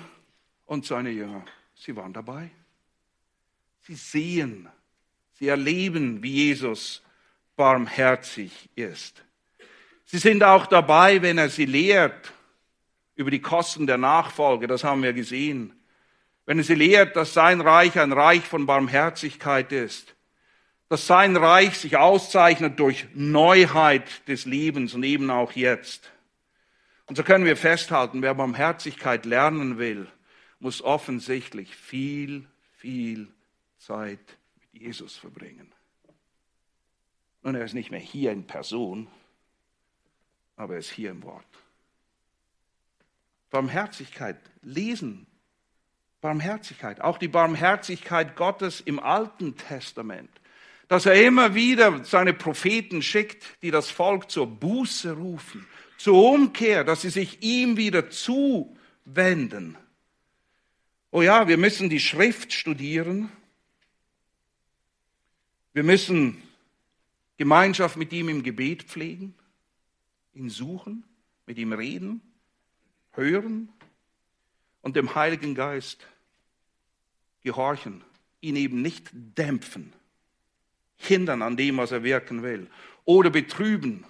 [0.66, 1.44] und seine Jünger.
[1.76, 2.52] Sie waren dabei.
[3.82, 4.70] Sie sehen,
[5.40, 7.02] sie erleben, wie Jesus
[7.56, 9.24] barmherzig ist.
[10.04, 12.34] Sie sind auch dabei, wenn er sie lehrt
[13.16, 15.74] über die Kosten der Nachfolge, das haben wir gesehen.
[16.46, 20.16] Wenn er sie lehrt, dass sein Reich ein Reich von Barmherzigkeit ist,
[20.90, 26.12] dass sein Reich sich auszeichnet durch Neuheit des Lebens und eben auch jetzt.
[27.06, 30.08] Und so können wir festhalten, wer Barmherzigkeit lernen will,
[30.60, 32.46] muss offensichtlich viel,
[32.78, 33.28] viel
[33.78, 34.39] Zeit
[34.80, 35.72] Jesus verbringen.
[37.42, 39.08] Und er ist nicht mehr hier in Person,
[40.56, 41.46] aber er ist hier im Wort.
[43.50, 45.26] Barmherzigkeit lesen.
[46.22, 50.30] Barmherzigkeit, auch die Barmherzigkeit Gottes im Alten Testament
[50.90, 56.84] dass er immer wieder seine Propheten schickt, die das Volk zur Buße rufen, zur Umkehr,
[56.84, 59.78] dass sie sich ihm wieder zuwenden.
[61.12, 63.32] Oh ja, wir müssen die Schrift studieren.
[65.74, 66.42] Wir müssen
[67.38, 69.34] Gemeinschaft mit ihm im Gebet pflegen,
[70.34, 71.04] ihn suchen,
[71.46, 72.22] mit ihm reden,
[73.12, 73.70] hören
[74.82, 76.06] und dem Heiligen Geist
[77.42, 78.04] gehorchen,
[78.42, 79.94] ihn eben nicht dämpfen
[81.00, 82.68] hindern an dem, was er wirken will.
[83.06, 84.06] Oder betrüben.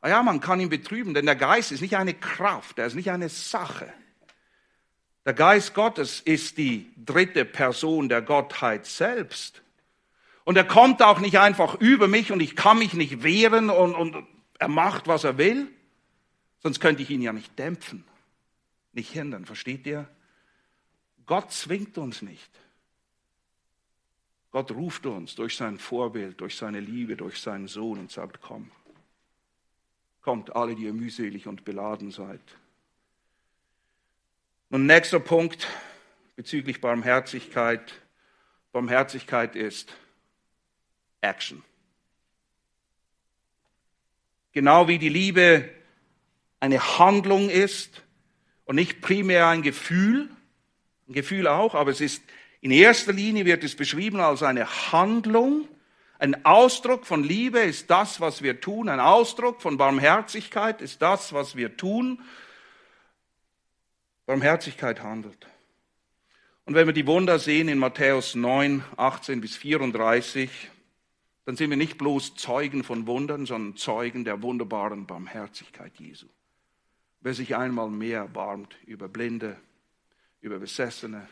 [0.00, 2.94] Ah ja, man kann ihn betrüben, denn der Geist ist nicht eine Kraft, er ist
[2.94, 3.92] nicht eine Sache.
[5.26, 9.60] Der Geist Gottes ist die dritte Person der Gottheit selbst.
[10.44, 13.94] Und er kommt auch nicht einfach über mich und ich kann mich nicht wehren und,
[13.94, 14.26] und
[14.58, 15.68] er macht, was er will.
[16.62, 18.04] Sonst könnte ich ihn ja nicht dämpfen,
[18.92, 19.44] nicht hindern.
[19.46, 20.08] Versteht ihr?
[21.26, 22.50] Gott zwingt uns nicht.
[24.50, 28.70] Gott ruft uns durch sein Vorbild, durch seine Liebe, durch seinen Sohn und sagt, komm,
[30.22, 32.40] kommt alle, die ihr mühselig und beladen seid.
[34.68, 35.68] Nun, nächster Punkt
[36.36, 37.92] bezüglich Barmherzigkeit.
[38.72, 39.92] Barmherzigkeit ist
[41.20, 41.62] Action.
[44.52, 45.68] Genau wie die Liebe
[46.58, 48.02] eine Handlung ist
[48.64, 50.28] und nicht primär ein Gefühl,
[51.08, 52.22] ein Gefühl auch, aber es ist
[52.60, 55.66] in erster Linie wird es beschrieben als eine Handlung.
[56.18, 58.90] Ein Ausdruck von Liebe ist das, was wir tun.
[58.90, 62.20] Ein Ausdruck von Barmherzigkeit ist das, was wir tun.
[64.26, 65.46] Barmherzigkeit handelt.
[66.66, 70.50] Und wenn wir die Wunder sehen in Matthäus 9, 18 bis 34,
[71.44, 76.26] dann sind wir nicht bloß Zeugen von Wundern, sondern Zeugen der wunderbaren Barmherzigkeit Jesu.
[77.20, 79.56] Wer sich einmal mehr erbarmt über Blinde,
[80.40, 81.28] über Besessene,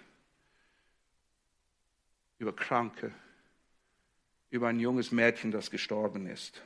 [2.38, 3.12] über Kranke,
[4.50, 6.62] über ein junges Mädchen, das gestorben ist.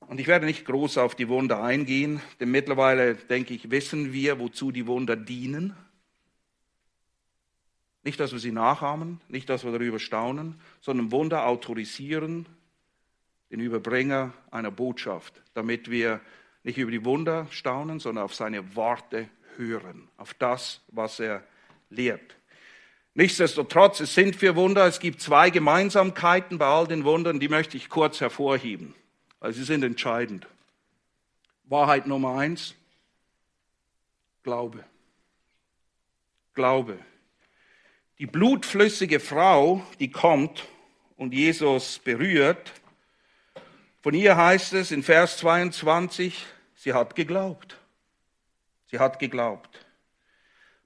[0.00, 4.38] Und ich werde nicht groß auf die Wunder eingehen, denn mittlerweile, denke ich, wissen wir,
[4.38, 5.74] wozu die Wunder dienen.
[8.06, 12.46] Nicht, dass wir sie nachahmen, nicht, dass wir darüber staunen, sondern Wunder autorisieren
[13.50, 16.20] den Überbringer einer Botschaft, damit wir
[16.62, 21.42] nicht über die Wunder staunen, sondern auf seine Worte hören, auf das, was er
[21.90, 22.36] lehrt.
[23.14, 24.86] Nichtsdestotrotz, es sind vier Wunder.
[24.86, 28.94] Es gibt zwei Gemeinsamkeiten bei all den Wundern, die möchte ich kurz hervorheben,
[29.40, 30.46] weil sie sind entscheidend.
[31.64, 32.76] Wahrheit Nummer eins,
[34.44, 34.84] Glaube.
[36.54, 37.00] Glaube.
[38.18, 40.66] Die blutflüssige Frau, die kommt
[41.16, 42.72] und Jesus berührt,
[44.00, 47.76] von ihr heißt es in Vers 22, sie hat geglaubt.
[48.86, 49.84] Sie hat geglaubt.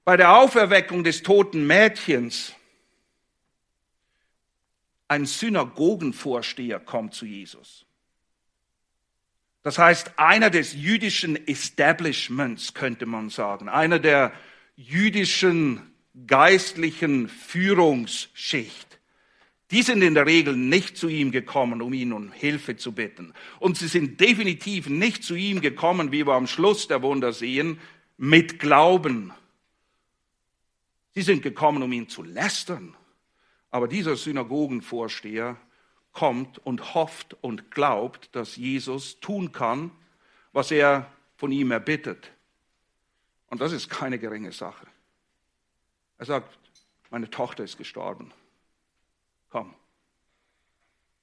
[0.03, 2.53] Bei der Auferweckung des toten Mädchens,
[5.07, 7.85] ein Synagogenvorsteher kommt zu Jesus.
[9.61, 14.33] Das heißt, einer des jüdischen Establishments, könnte man sagen, einer der
[14.75, 15.90] jüdischen
[16.27, 18.99] geistlichen Führungsschicht.
[19.71, 23.33] Die sind in der Regel nicht zu ihm gekommen, um ihn um Hilfe zu bitten.
[23.59, 27.79] Und sie sind definitiv nicht zu ihm gekommen, wie wir am Schluss der Wunder sehen,
[28.17, 29.31] mit Glauben.
[31.13, 32.95] Sie sind gekommen, um ihn zu lästern.
[33.69, 35.57] Aber dieser Synagogenvorsteher
[36.11, 39.91] kommt und hofft und glaubt, dass Jesus tun kann,
[40.51, 42.31] was er von ihm erbittet.
[43.47, 44.90] Und das ist keine geringe Sache.
[46.21, 46.55] Er sagt,
[47.09, 48.31] meine Tochter ist gestorben.
[49.49, 49.73] Komm.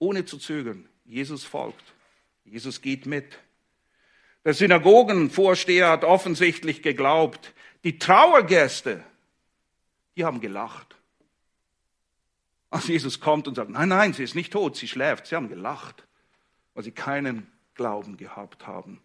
[0.01, 0.89] Ohne zu zögern.
[1.05, 1.95] Jesus folgt.
[2.45, 3.39] Jesus geht mit.
[4.45, 7.55] Der Synagogenvorsteher hat offensichtlich geglaubt.
[7.85, 9.05] Die Trauergäste,
[10.17, 10.97] die haben gelacht.
[12.69, 15.29] Als Jesus kommt und sagt, nein, nein, sie ist nicht tot, sie schläft.
[15.29, 16.09] Sie haben gelacht,
[16.75, 19.01] weil sie keinen Glauben gehabt haben.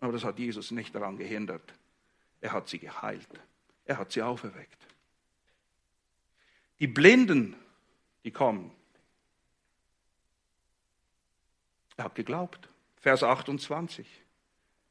[0.00, 1.74] Aber das hat Jesus nicht daran gehindert.
[2.40, 3.28] Er hat sie geheilt.
[3.84, 4.78] Er hat sie auferweckt.
[6.80, 7.56] Die Blinden
[8.24, 8.70] die kommen.
[11.96, 12.68] Er hat geglaubt.
[13.00, 14.06] Vers 28.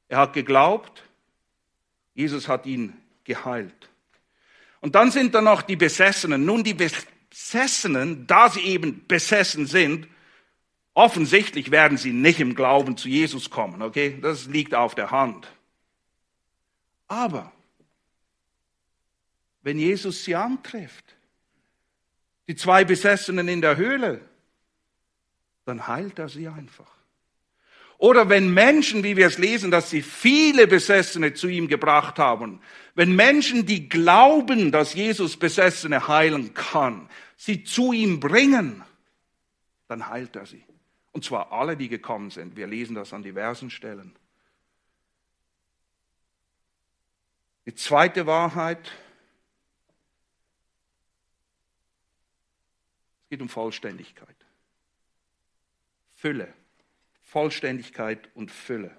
[0.08, 1.03] Er hat geglaubt,
[2.13, 3.89] Jesus hat ihn geheilt.
[4.82, 6.45] Und dann sind da noch die Besessenen.
[6.45, 10.08] Nun, die Besessenen, da sie eben besessen sind,
[10.93, 14.19] offensichtlich werden sie nicht im Glauben zu Jesus kommen, okay?
[14.21, 15.51] Das liegt auf der Hand.
[17.08, 17.51] Aber
[19.63, 21.15] wenn Jesus sie antrifft,
[22.47, 24.21] die zwei Besessenen in der Höhle,
[25.65, 26.91] dann heilt er sie einfach.
[27.97, 32.60] Oder wenn Menschen, wie wir es lesen, dass sie viele Besessene zu ihm gebracht haben,
[32.95, 38.84] wenn Menschen, die glauben, dass Jesus Besessene heilen kann, sie zu ihm bringen,
[39.88, 40.63] dann heilt er sie.
[41.13, 42.58] Und zwar alle, die gekommen sind.
[42.58, 44.13] Wir lesen das an diversen Stellen.
[47.65, 48.91] Die zweite Wahrheit,
[53.34, 54.36] geht um Vollständigkeit.
[56.13, 56.54] Fülle.
[57.24, 58.91] Vollständigkeit und Fülle.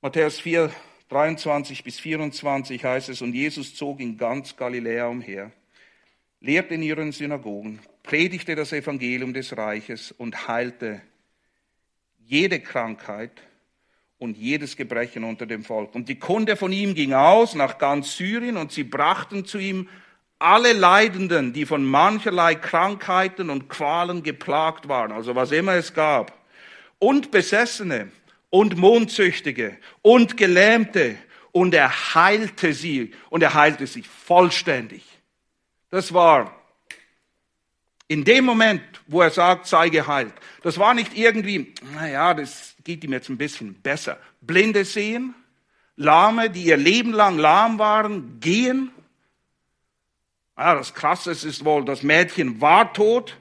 [0.00, 0.70] Matthäus 4,
[1.08, 5.50] 23 bis 24 heißt es, und Jesus zog in ganz Galiläa umher,
[6.38, 11.02] lehrte in ihren Synagogen, predigte das Evangelium des Reiches und heilte
[12.20, 13.42] jede Krankheit
[14.18, 15.96] und jedes Gebrechen unter dem Volk.
[15.96, 19.88] Und die Kunde von ihm ging aus nach ganz Syrien und sie brachten zu ihm
[20.38, 26.32] alle Leidenden, die von mancherlei Krankheiten und Qualen geplagt waren, also was immer es gab,
[26.98, 28.10] und Besessene
[28.50, 31.16] und Mondsüchtige und Gelähmte,
[31.52, 35.04] und er heilte sie, und er heilte sie vollständig.
[35.90, 36.52] Das war
[38.08, 40.34] in dem Moment, wo er sagt, sei geheilt.
[40.62, 44.18] Das war nicht irgendwie, naja, das geht ihm jetzt ein bisschen besser.
[44.40, 45.34] Blinde sehen,
[45.96, 48.90] Lahme, die ihr Leben lang lahm waren, gehen,
[50.56, 53.36] ja, das Krasse ist wohl, das Mädchen war tot.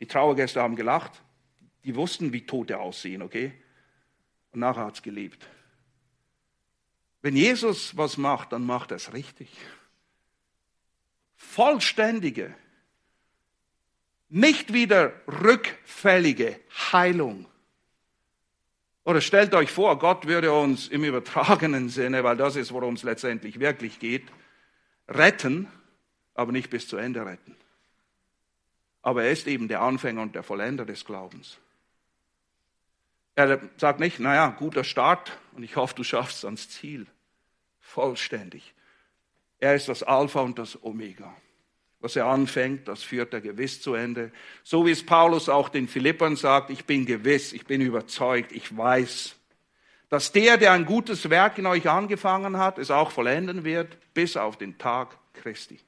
[0.00, 1.22] Die Trauergäste haben gelacht.
[1.84, 3.52] Die wussten, wie Tote aussehen, okay?
[4.52, 5.46] Und nachher hat es gelebt.
[7.22, 9.48] Wenn Jesus was macht, dann macht er es richtig.
[11.36, 12.54] Vollständige,
[14.28, 16.58] nicht wieder rückfällige
[16.92, 17.46] Heilung.
[19.04, 23.04] Oder stellt euch vor, Gott würde uns im übertragenen Sinne, weil das ist, worum es
[23.04, 24.24] letztendlich wirklich geht,
[25.08, 25.66] retten,
[26.34, 27.56] aber nicht bis zu Ende retten.
[29.02, 31.58] Aber er ist eben der Anfänger und der Vollender des Glaubens.
[33.34, 37.06] Er sagt nicht, naja, guter Start und ich hoffe, du schaffst es ans Ziel.
[37.80, 38.74] Vollständig.
[39.60, 41.34] Er ist das Alpha und das Omega.
[42.00, 44.30] Was er anfängt, das führt er gewiss zu Ende.
[44.62, 48.76] So wie es Paulus auch den Philippern sagt, ich bin gewiss, ich bin überzeugt, ich
[48.76, 49.37] weiß,
[50.08, 54.36] dass der, der ein gutes Werk in euch angefangen hat, es auch vollenden wird, bis
[54.36, 55.78] auf den Tag Christi,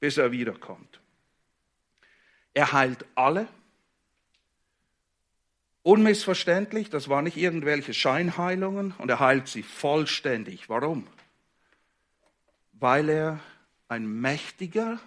[0.00, 1.00] bis er wiederkommt.
[2.52, 3.48] Er heilt alle.
[5.82, 10.68] Unmissverständlich, das waren nicht irgendwelche Scheinheilungen und er heilt sie vollständig.
[10.70, 11.06] Warum?
[12.72, 13.40] Weil er
[13.88, 14.98] ein mächtiger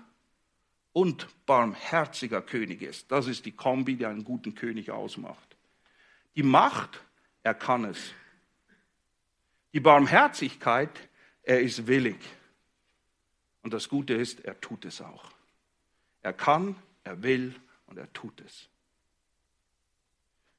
[0.93, 3.11] und barmherziger König ist.
[3.11, 5.55] Das ist die Kombi, die einen guten König ausmacht.
[6.35, 7.01] Die Macht,
[7.43, 8.11] er kann es.
[9.73, 10.89] Die Barmherzigkeit,
[11.43, 12.19] er ist willig.
[13.63, 15.31] Und das Gute ist, er tut es auch.
[16.21, 17.55] Er kann, er will
[17.87, 18.69] und er tut es.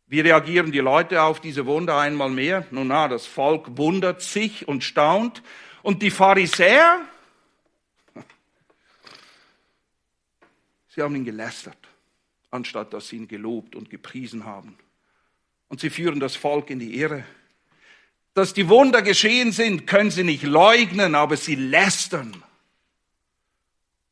[0.06, 2.66] Wie reagieren die Leute auf diese Wunder einmal mehr?
[2.70, 5.42] Nun na, das Volk wundert sich und staunt.
[5.82, 7.00] Und die Pharisäer,
[10.88, 11.76] sie haben ihn gelästert,
[12.50, 14.78] anstatt dass sie ihn gelobt und gepriesen haben.
[15.68, 17.24] Und sie führen das Volk in die Irre.
[18.34, 22.42] Dass die Wunder geschehen sind, können sie nicht leugnen, aber sie lästern.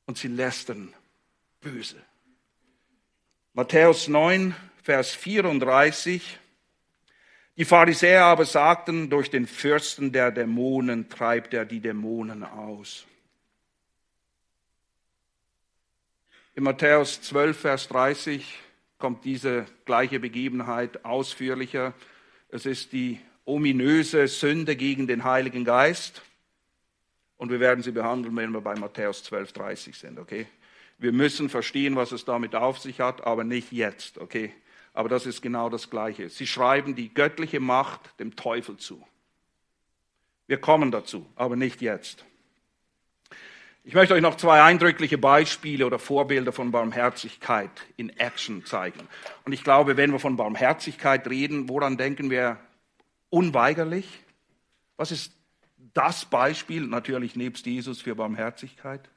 [0.07, 0.93] Und sie lästern
[1.61, 1.97] böse.
[3.53, 6.39] Matthäus 9, Vers 34.
[7.57, 13.07] Die Pharisäer aber sagten, durch den Fürsten der Dämonen treibt er die Dämonen aus.
[16.55, 18.59] In Matthäus 12, Vers 30
[18.99, 21.95] kommt diese gleiche Begebenheit ausführlicher.
[22.49, 26.21] Es ist die ominöse Sünde gegen den Heiligen Geist.
[27.39, 30.47] Und wir werden sie behandeln, wenn wir bei Matthäus 12, 30 sind, okay?
[30.99, 34.53] Wir müssen verstehen, was es damit auf sich hat, aber nicht jetzt, okay?
[34.95, 36.31] Aber das ist genau das Gleiche.
[36.31, 39.07] Sie schreiben die göttliche Macht dem Teufel zu.
[40.47, 42.25] Wir kommen dazu, aber nicht jetzt.
[43.85, 49.07] Ich möchte euch noch zwei eindrückliche Beispiele oder Vorbilder von Barmherzigkeit in Action zeigen.
[49.45, 52.59] Und ich glaube, wenn wir von Barmherzigkeit reden, woran denken wir
[53.37, 54.25] unweigerlich?
[54.97, 55.33] Was ist
[55.95, 59.09] das Beispiel, natürlich nebst Jesus, für Barmherzigkeit?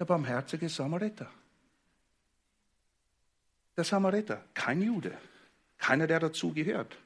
[0.00, 1.30] der barmherzige Samariter.
[3.76, 5.16] Der Samariter, kein Jude,
[5.76, 6.96] keiner, der dazu gehört.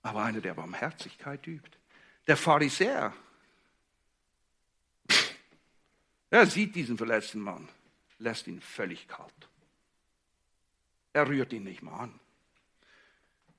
[0.00, 1.70] Aber einer, der Barmherzigkeit übt.
[2.26, 3.12] Der Pharisäer,
[6.30, 7.68] er sieht diesen verletzten Mann,
[8.18, 9.32] lässt ihn völlig kalt.
[11.12, 12.20] Er rührt ihn nicht mal an.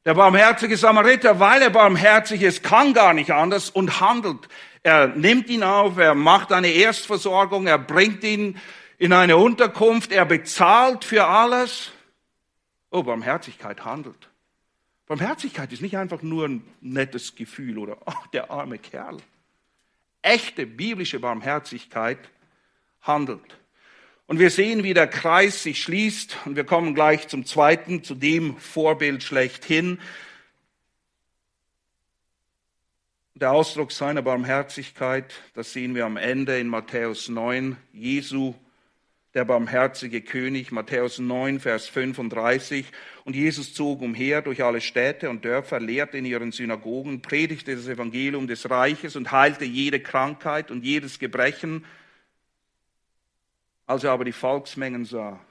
[0.05, 4.47] Der barmherzige Samariter, weil er barmherzig ist, kann gar nicht anders und handelt.
[4.81, 8.57] Er nimmt ihn auf, er macht eine Erstversorgung, er bringt ihn
[8.97, 11.91] in eine Unterkunft, er bezahlt für alles.
[12.91, 14.29] Oh, Barmherzigkeit handelt.
[15.05, 19.17] Barmherzigkeit ist nicht einfach nur ein nettes Gefühl oder ach, der arme Kerl.
[20.21, 22.19] Echte biblische Barmherzigkeit
[23.01, 23.58] handelt.
[24.29, 26.37] Und wir sehen, wie der Kreis sich schließt.
[26.45, 29.97] Und wir kommen gleich zum zweiten, zu dem Vorbild schlechthin.
[33.33, 37.75] Der Ausdruck seiner Barmherzigkeit, das sehen wir am Ende in Matthäus 9.
[37.91, 38.53] Jesu,
[39.33, 42.85] der barmherzige König, Matthäus 9, Vers 35.
[43.23, 47.87] Und Jesus zog umher durch alle Städte und Dörfer, lehrte in ihren Synagogen, predigte das
[47.87, 51.83] Evangelium des Reiches und heilte jede Krankheit und jedes Gebrechen
[53.89, 55.43] als er aber die Volksmengen sah,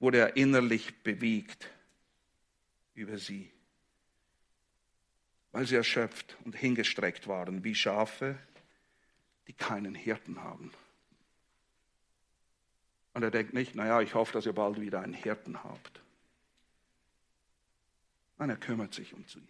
[0.00, 1.70] wurde er innerlich bewegt
[2.94, 3.52] über sie,
[5.52, 8.38] weil sie erschöpft und hingestreckt waren wie Schafe,
[9.46, 10.72] die keinen Hirten haben.
[13.12, 16.00] Und er denkt nicht, naja, ich hoffe, dass ihr bald wieder einen Hirten habt.
[18.38, 19.46] Nein, er kümmert sich um sie.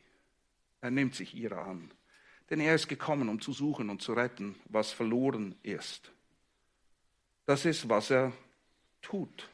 [0.80, 1.92] Er nimmt sich ihrer an.
[2.50, 6.10] Denn er ist gekommen, um zu suchen und zu retten, was verloren ist.
[7.46, 8.32] Das ist, was er
[9.00, 9.48] tut.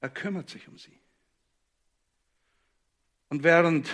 [0.00, 0.98] Er kümmert sich um sie.
[3.28, 3.88] Und während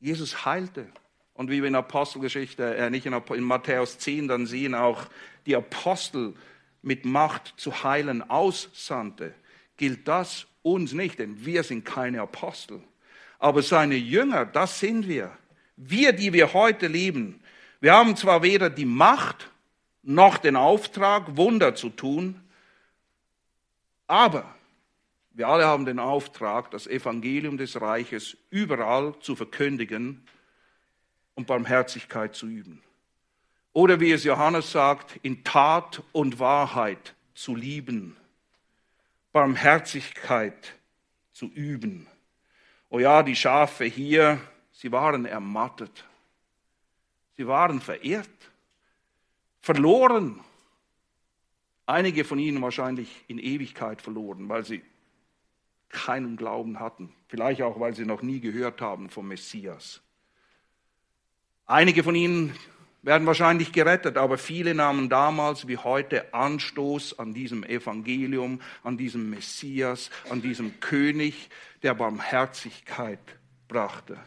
[0.00, 0.86] Jesus heilte,
[1.34, 5.06] und wie wir in Apostelgeschichte, äh, nicht in, in Matthäus 10 dann sehen, auch
[5.46, 6.34] die Apostel
[6.82, 9.34] mit Macht zu heilen aussandte,
[9.76, 12.82] gilt das uns nicht, denn wir sind keine Apostel.
[13.38, 15.36] Aber seine Jünger, das sind wir.
[15.76, 17.40] Wir, die wir heute leben,
[17.80, 19.48] wir haben zwar weder die Macht
[20.02, 22.40] noch den Auftrag, Wunder zu tun.
[24.06, 24.54] Aber
[25.32, 30.26] wir alle haben den Auftrag, das Evangelium des Reiches überall zu verkündigen
[31.34, 32.82] und Barmherzigkeit zu üben.
[33.72, 38.16] Oder wie es Johannes sagt, in Tat und Wahrheit zu lieben,
[39.32, 40.74] Barmherzigkeit
[41.32, 42.08] zu üben.
[42.88, 44.40] Oh ja, die Schafe hier,
[44.72, 46.04] sie waren ermattet,
[47.36, 48.28] sie waren verehrt
[49.60, 50.40] verloren.
[51.86, 54.82] Einige von ihnen wahrscheinlich in Ewigkeit verloren, weil sie
[55.88, 57.14] keinen Glauben hatten.
[57.28, 60.02] Vielleicht auch, weil sie noch nie gehört haben vom Messias.
[61.66, 62.54] Einige von ihnen
[63.02, 69.30] werden wahrscheinlich gerettet, aber viele nahmen damals wie heute Anstoß an diesem Evangelium, an diesem
[69.30, 71.48] Messias, an diesem König,
[71.82, 73.20] der Barmherzigkeit
[73.68, 74.18] brachte.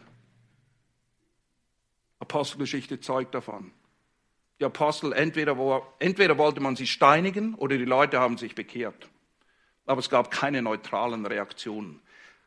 [2.18, 3.72] Apostelgeschichte zeugt davon.
[4.62, 9.08] Die Apostel, entweder, entweder wollte man sie steinigen oder die Leute haben sich bekehrt.
[9.86, 12.00] Aber es gab keine neutralen Reaktionen.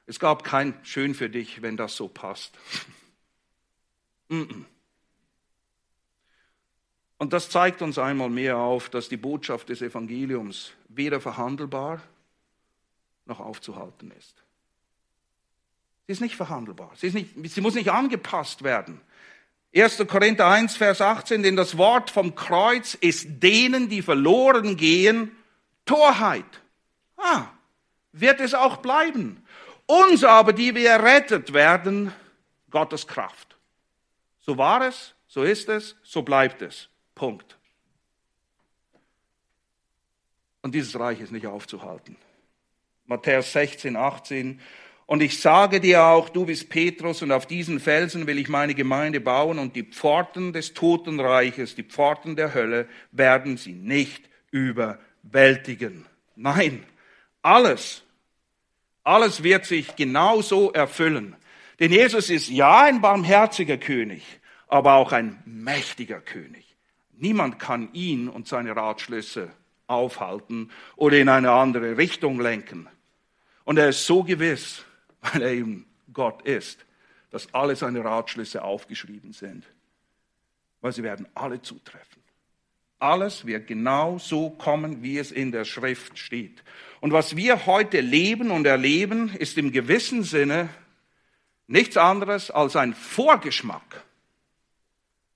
[0.06, 2.58] Es gab kein Schön für dich, wenn das so passt.
[4.30, 4.66] Und
[7.34, 12.02] das zeigt uns einmal mehr auf, dass die Botschaft des Evangeliums weder verhandelbar
[13.26, 14.42] noch aufzuhalten ist.
[16.08, 16.94] Sie ist nicht verhandelbar.
[16.96, 19.02] Sie, ist nicht, sie muss nicht angepasst werden.
[19.76, 20.08] 1.
[20.08, 25.36] Korinther 1, Vers 18, denn das Wort vom Kreuz ist denen, die verloren gehen,
[25.86, 26.46] Torheit.
[27.18, 27.48] Ah,
[28.14, 29.44] wird es auch bleiben.
[29.86, 32.14] Uns aber, die wir errettet werden,
[32.72, 33.58] Gottes Kraft.
[34.40, 36.90] So war es, so ist es, so bleibt es.
[37.14, 37.58] Punkt.
[40.62, 42.16] Und dieses Reich ist nicht aufzuhalten.
[43.06, 44.60] Matthäus 16, 18.
[45.08, 48.74] Und ich sage dir auch, du bist Petrus, und auf diesen Felsen will ich meine
[48.74, 56.06] Gemeinde bauen, und die Pforten des Totenreiches, die Pforten der Hölle, werden sie nicht überwältigen.
[56.36, 56.84] Nein,
[57.44, 58.04] alles,
[59.04, 61.36] alles wird sich genauso erfüllen.
[61.80, 64.24] Denn Jesus ist ja ein barmherziger König,
[64.68, 66.76] aber auch ein mächtiger König.
[67.12, 69.52] Niemand kann ihn und seine Ratschlüsse
[69.88, 72.88] aufhalten oder in eine andere Richtung lenken.
[73.64, 74.84] Und er ist so gewiss,
[75.34, 76.86] weil er eben Gott ist,
[77.32, 79.66] dass alle seine Ratschlüsse aufgeschrieben sind.
[80.82, 82.24] Weil sie werden alle zutreffen.
[83.00, 86.64] Alles wird genau so kommen, wie es in der Schrift steht.
[87.02, 90.70] Und was wir heute leben und erleben, ist im gewissen Sinne
[91.68, 94.04] nichts anderes als ein Vorgeschmack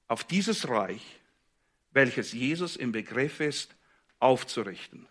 [0.07, 1.19] auf dieses Reich,
[1.91, 3.75] welches Jesus im Begriff ist,
[4.19, 5.07] aufzurichten.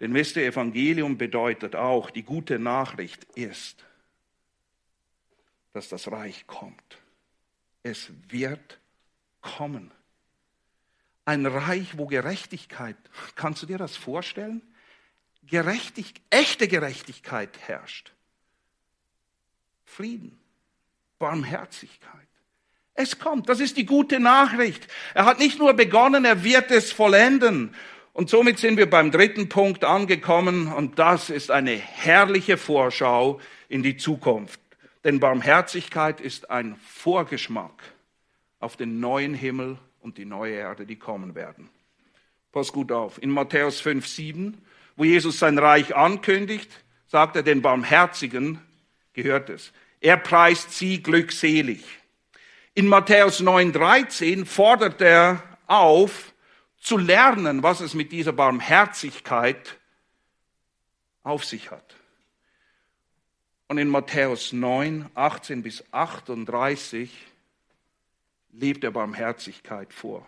[0.00, 3.84] Denn wisst ihr, Evangelium bedeutet auch, die gute Nachricht ist,
[5.72, 6.98] dass das Reich kommt.
[7.82, 8.78] Es wird
[9.40, 9.90] kommen.
[11.24, 12.96] Ein Reich, wo Gerechtigkeit,
[13.34, 14.62] kannst du dir das vorstellen?
[15.42, 18.12] Gerechtig, echte Gerechtigkeit herrscht.
[19.84, 20.38] Frieden,
[21.18, 22.28] Barmherzigkeit.
[22.94, 24.88] Es kommt, das ist die gute Nachricht.
[25.14, 27.74] Er hat nicht nur begonnen, er wird es vollenden.
[28.18, 33.84] Und somit sind wir beim dritten Punkt angekommen und das ist eine herrliche Vorschau in
[33.84, 34.58] die Zukunft.
[35.04, 37.80] Denn Barmherzigkeit ist ein Vorgeschmack
[38.58, 41.68] auf den neuen Himmel und die neue Erde, die kommen werden.
[42.50, 43.22] Pass gut auf.
[43.22, 44.62] In Matthäus 5, 7,
[44.96, 46.72] wo Jesus sein Reich ankündigt,
[47.06, 48.60] sagt er, den Barmherzigen
[49.12, 49.72] gehört es.
[50.00, 51.84] Er preist sie glückselig.
[52.74, 56.34] In Matthäus 9:13 fordert er auf,
[56.80, 59.78] zu lernen, was es mit dieser Barmherzigkeit
[61.22, 61.96] auf sich hat.
[63.66, 67.12] Und in Matthäus 9, 18 bis 38
[68.52, 70.26] lebt er Barmherzigkeit vor.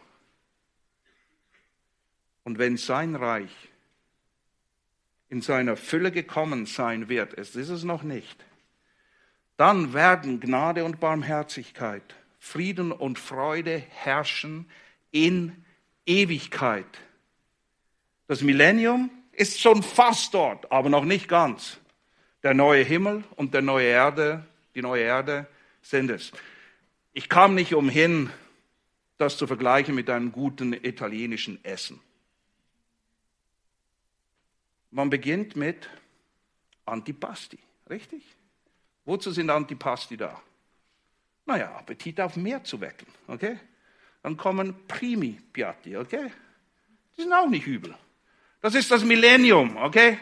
[2.44, 3.70] Und wenn sein Reich
[5.28, 8.44] in seiner Fülle gekommen sein wird, es ist es noch nicht,
[9.56, 14.68] dann werden Gnade und Barmherzigkeit Frieden und Freude herrschen
[15.10, 15.64] in
[16.06, 16.86] Ewigkeit.
[18.26, 21.78] Das Millennium ist schon fast dort, aber noch nicht ganz.
[22.42, 25.46] Der neue Himmel und der neue Erde, die neue Erde
[25.82, 26.32] sind es.
[27.12, 28.30] Ich kam nicht umhin,
[29.18, 32.00] das zu vergleichen mit einem guten italienischen Essen.
[34.90, 35.88] Man beginnt mit
[36.86, 38.22] Antipasti, richtig?
[39.04, 40.40] Wozu sind Antipasti da?
[41.46, 43.58] Naja, Appetit auf mehr zu wecken, okay?
[44.22, 46.30] Dann kommen Primi Piatti, okay?
[47.16, 47.94] Die sind auch nicht übel.
[48.60, 50.18] Das ist das Millennium, okay?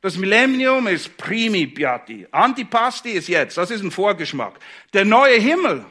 [0.00, 2.26] Das Millennium ist Primi Piatti.
[2.30, 4.58] Antipasti ist jetzt, das ist ein Vorgeschmack.
[4.92, 5.84] Der neue Himmel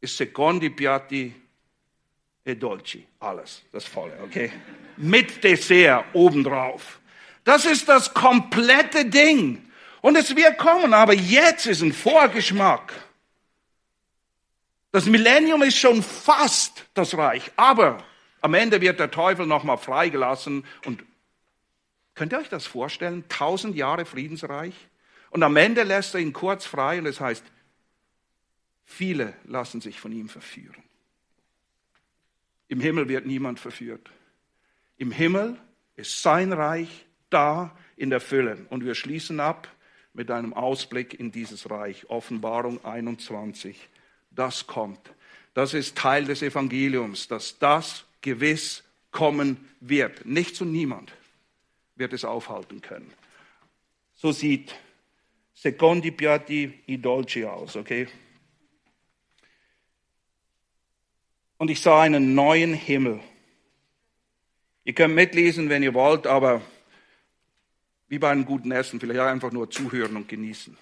[0.00, 1.34] ist Secondi Piatti
[2.44, 3.06] e Dolci.
[3.20, 4.52] Alles, das Volle, okay?
[4.96, 7.00] Mit Dessert obendrauf.
[7.44, 9.70] Das ist das komplette Ding.
[10.00, 12.92] Und es wird kommen, aber jetzt ist ein Vorgeschmack.
[14.94, 17.98] Das Millennium ist schon fast das Reich, aber
[18.40, 21.02] am Ende wird der Teufel nochmal freigelassen und
[22.14, 23.24] könnt ihr euch das vorstellen?
[23.28, 24.72] Tausend Jahre Friedensreich
[25.30, 27.44] und am Ende lässt er ihn kurz frei und es heißt,
[28.84, 30.84] viele lassen sich von ihm verführen.
[32.68, 34.12] Im Himmel wird niemand verführt.
[34.96, 35.58] Im Himmel
[35.96, 38.64] ist sein Reich da in der Fülle.
[38.70, 39.66] Und wir schließen ab
[40.12, 42.08] mit einem Ausblick in dieses Reich.
[42.10, 43.88] Offenbarung 21.
[44.34, 45.00] Das kommt.
[45.54, 50.26] Das ist Teil des Evangeliums, dass das gewiss kommen wird.
[50.26, 51.12] Nichts und niemand
[51.94, 53.12] wird es aufhalten können.
[54.14, 54.74] So sieht
[55.54, 58.08] Secondi Piatti i Dolci aus, okay?
[61.56, 63.20] Und ich sah einen neuen Himmel.
[64.84, 66.60] Ihr könnt mitlesen, wenn ihr wollt, aber
[68.08, 70.76] wie bei einem guten Essen, vielleicht einfach nur zuhören und genießen.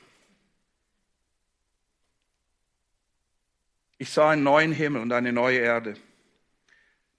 [4.02, 5.94] Ich sah einen neuen Himmel und eine neue Erde.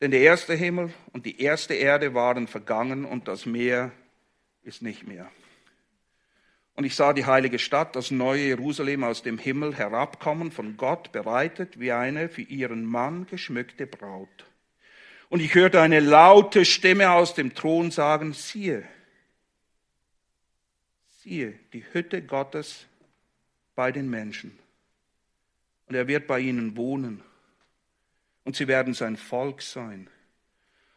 [0.02, 3.94] Denn der erste Himmel und die erste Erde waren vergangen und das Meer
[4.64, 5.32] ist nicht mehr.
[6.74, 11.14] Und ich sah die heilige Stadt, das neue Jerusalem aus dem Himmel herabkommen, von Gott
[11.14, 14.46] bereitet wie eine für ihren Mann geschmückte Braut.
[15.30, 18.84] Und ich hörte eine laute Stimme aus dem Thron sagen, siehe,
[21.22, 22.88] siehe, die Hütte Gottes
[23.74, 24.60] bei den Menschen.
[25.88, 27.24] Und er wird bei ihnen wohnen.
[28.44, 30.10] Und sie werden sein Volk sein.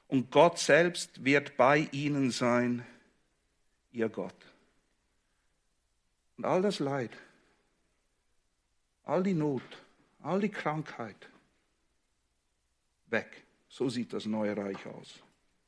[0.09, 2.87] Und Gott selbst wird bei ihnen sein,
[3.93, 4.35] ihr Gott.
[6.37, 7.11] Und all das Leid,
[9.05, 9.63] all die Not,
[10.21, 11.29] all die Krankheit,
[13.07, 13.45] weg.
[13.69, 15.23] So sieht das neue Reich aus,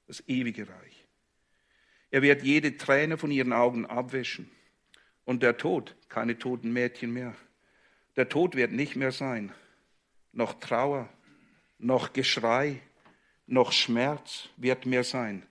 [0.06, 1.06] das ewige Reich.
[2.10, 4.50] Er wird jede Träne von ihren Augen abwischen.
[5.24, 7.34] Und der Tod, keine toten Mädchen mehr.
[8.18, 9.54] Der Tod wird nicht mehr sein.
[10.32, 11.08] Noch Trauer,
[11.78, 12.82] noch Geschrei,
[13.46, 15.46] noch Schmerz wird mehr sein.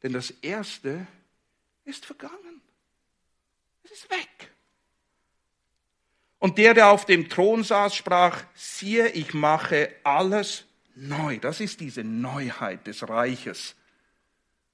[0.00, 1.08] Denn das Erste
[1.84, 2.62] ist vergangen.
[3.82, 4.52] Es ist weg.
[6.38, 11.38] Und der, der auf dem Thron saß, sprach, siehe, ich mache alles neu.
[11.38, 13.74] Das ist diese Neuheit des Reiches.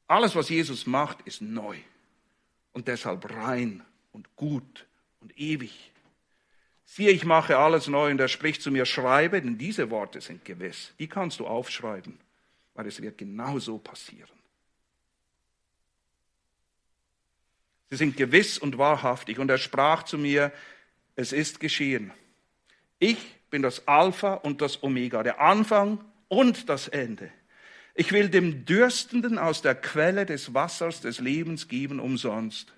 [0.07, 1.79] Alles, was Jesus macht, ist neu
[2.73, 3.83] und deshalb rein
[4.13, 4.87] und gut
[5.21, 5.91] und ewig.
[6.93, 10.45] Siehe, ich mache alles neu und er spricht zu mir, schreibe, denn diese Worte sind
[10.45, 10.93] gewiss.
[10.99, 12.19] Die kannst du aufschreiben,
[12.75, 14.37] weil es wird genau so passieren.
[17.91, 19.39] Sie sind gewiss und wahrhaftig.
[19.39, 20.53] Und er sprach zu mir,
[21.15, 22.11] es ist geschehen.
[22.99, 27.31] Ich bin das Alpha und das Omega, der Anfang und das Ende.
[27.95, 32.73] Ich will dem Dürstenden aus der Quelle des Wassers des Lebens geben umsonst.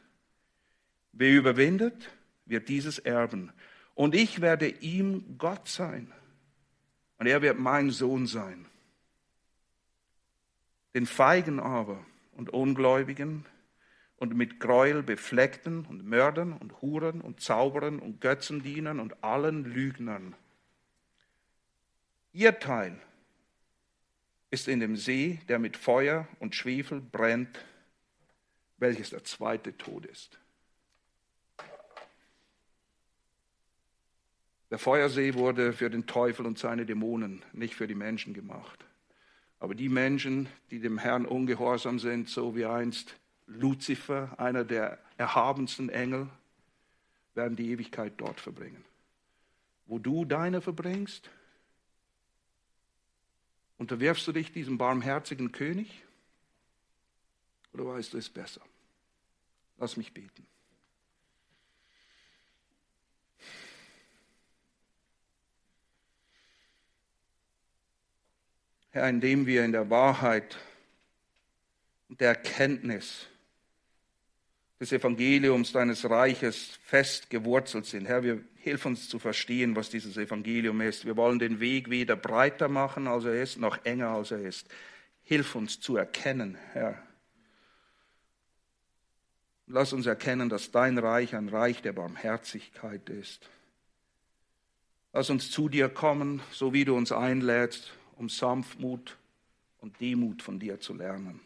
[1.13, 2.11] Wer überwindet,
[2.45, 3.55] wird dieses erben.
[3.95, 6.13] Und ich werde ihm Gott sein.
[7.19, 8.67] Und er wird mein Sohn sein.
[10.95, 13.47] Den Feigen aber und Ungläubigen
[14.17, 20.35] und mit Gräuel befleckten und Mördern und Huren und Zauberern und Götzendienern und allen Lügnern.
[22.33, 22.99] Ihr Teil
[24.51, 27.65] ist in dem See, der mit Feuer und Schwefel brennt,
[28.79, 30.39] welches der zweite Tod ist.
[34.73, 38.87] Der Feuersee wurde für den Teufel und seine Dämonen, nicht für die Menschen gemacht.
[39.59, 43.15] Aber die Menschen, die dem Herrn ungehorsam sind, so wie einst
[43.47, 46.27] Luzifer, einer der erhabensten Engel,
[47.35, 48.83] werden die Ewigkeit dort verbringen.
[49.85, 51.29] Wo du deine verbringst,
[53.77, 56.03] unterwirfst du dich diesem barmherzigen König
[57.75, 58.63] oder weißt du es besser?
[59.77, 60.47] Lass mich beten.
[68.93, 70.59] Herr, indem wir in der Wahrheit
[72.09, 73.27] und der Erkenntnis
[74.79, 78.07] des Evangeliums deines Reiches fest gewurzelt sind.
[78.07, 81.07] Herr, wir hilf uns zu verstehen, was dieses Evangelium ist.
[81.07, 84.69] Wir wollen den Weg weder breiter machen, als er ist, noch enger, als er ist.
[85.23, 87.03] Hilf uns zu erkennen, Herr.
[89.69, 93.49] Lass uns erkennen, dass dein Reich ein Reich der Barmherzigkeit ist.
[95.15, 99.19] Lass uns zu dir kommen, so wie du uns einlädst, um Sanftmut
[99.81, 101.41] und Demut von dir zu lernen.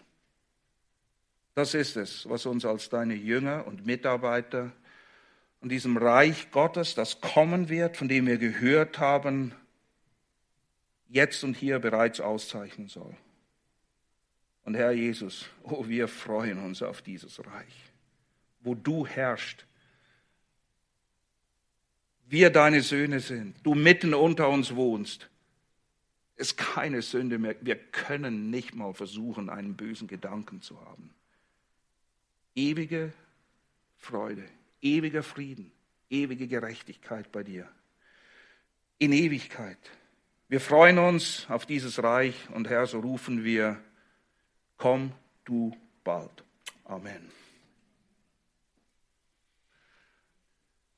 [1.54, 4.72] Das ist es, was uns als deine Jünger und Mitarbeiter
[5.62, 9.54] in diesem Reich Gottes, das kommen wird, von dem wir gehört haben,
[11.08, 13.16] jetzt und hier bereits auszeichnen soll.
[14.64, 17.92] Und Herr Jesus, oh, wir freuen uns auf dieses Reich,
[18.60, 19.64] wo du herrschst,
[22.28, 25.30] wir deine Söhne sind, du mitten unter uns wohnst.
[26.36, 27.56] Es ist keine Sünde mehr.
[27.60, 31.16] Wir können nicht mal versuchen, einen bösen Gedanken zu haben
[32.56, 33.12] ewige
[33.98, 34.44] Freude,
[34.80, 35.70] ewiger Frieden,
[36.10, 37.68] ewige Gerechtigkeit bei dir.
[38.98, 39.78] In Ewigkeit.
[40.48, 43.80] Wir freuen uns auf dieses Reich und Herr, so rufen wir,
[44.78, 45.12] Komm
[45.44, 45.74] du
[46.04, 46.44] bald.
[46.84, 47.30] Amen.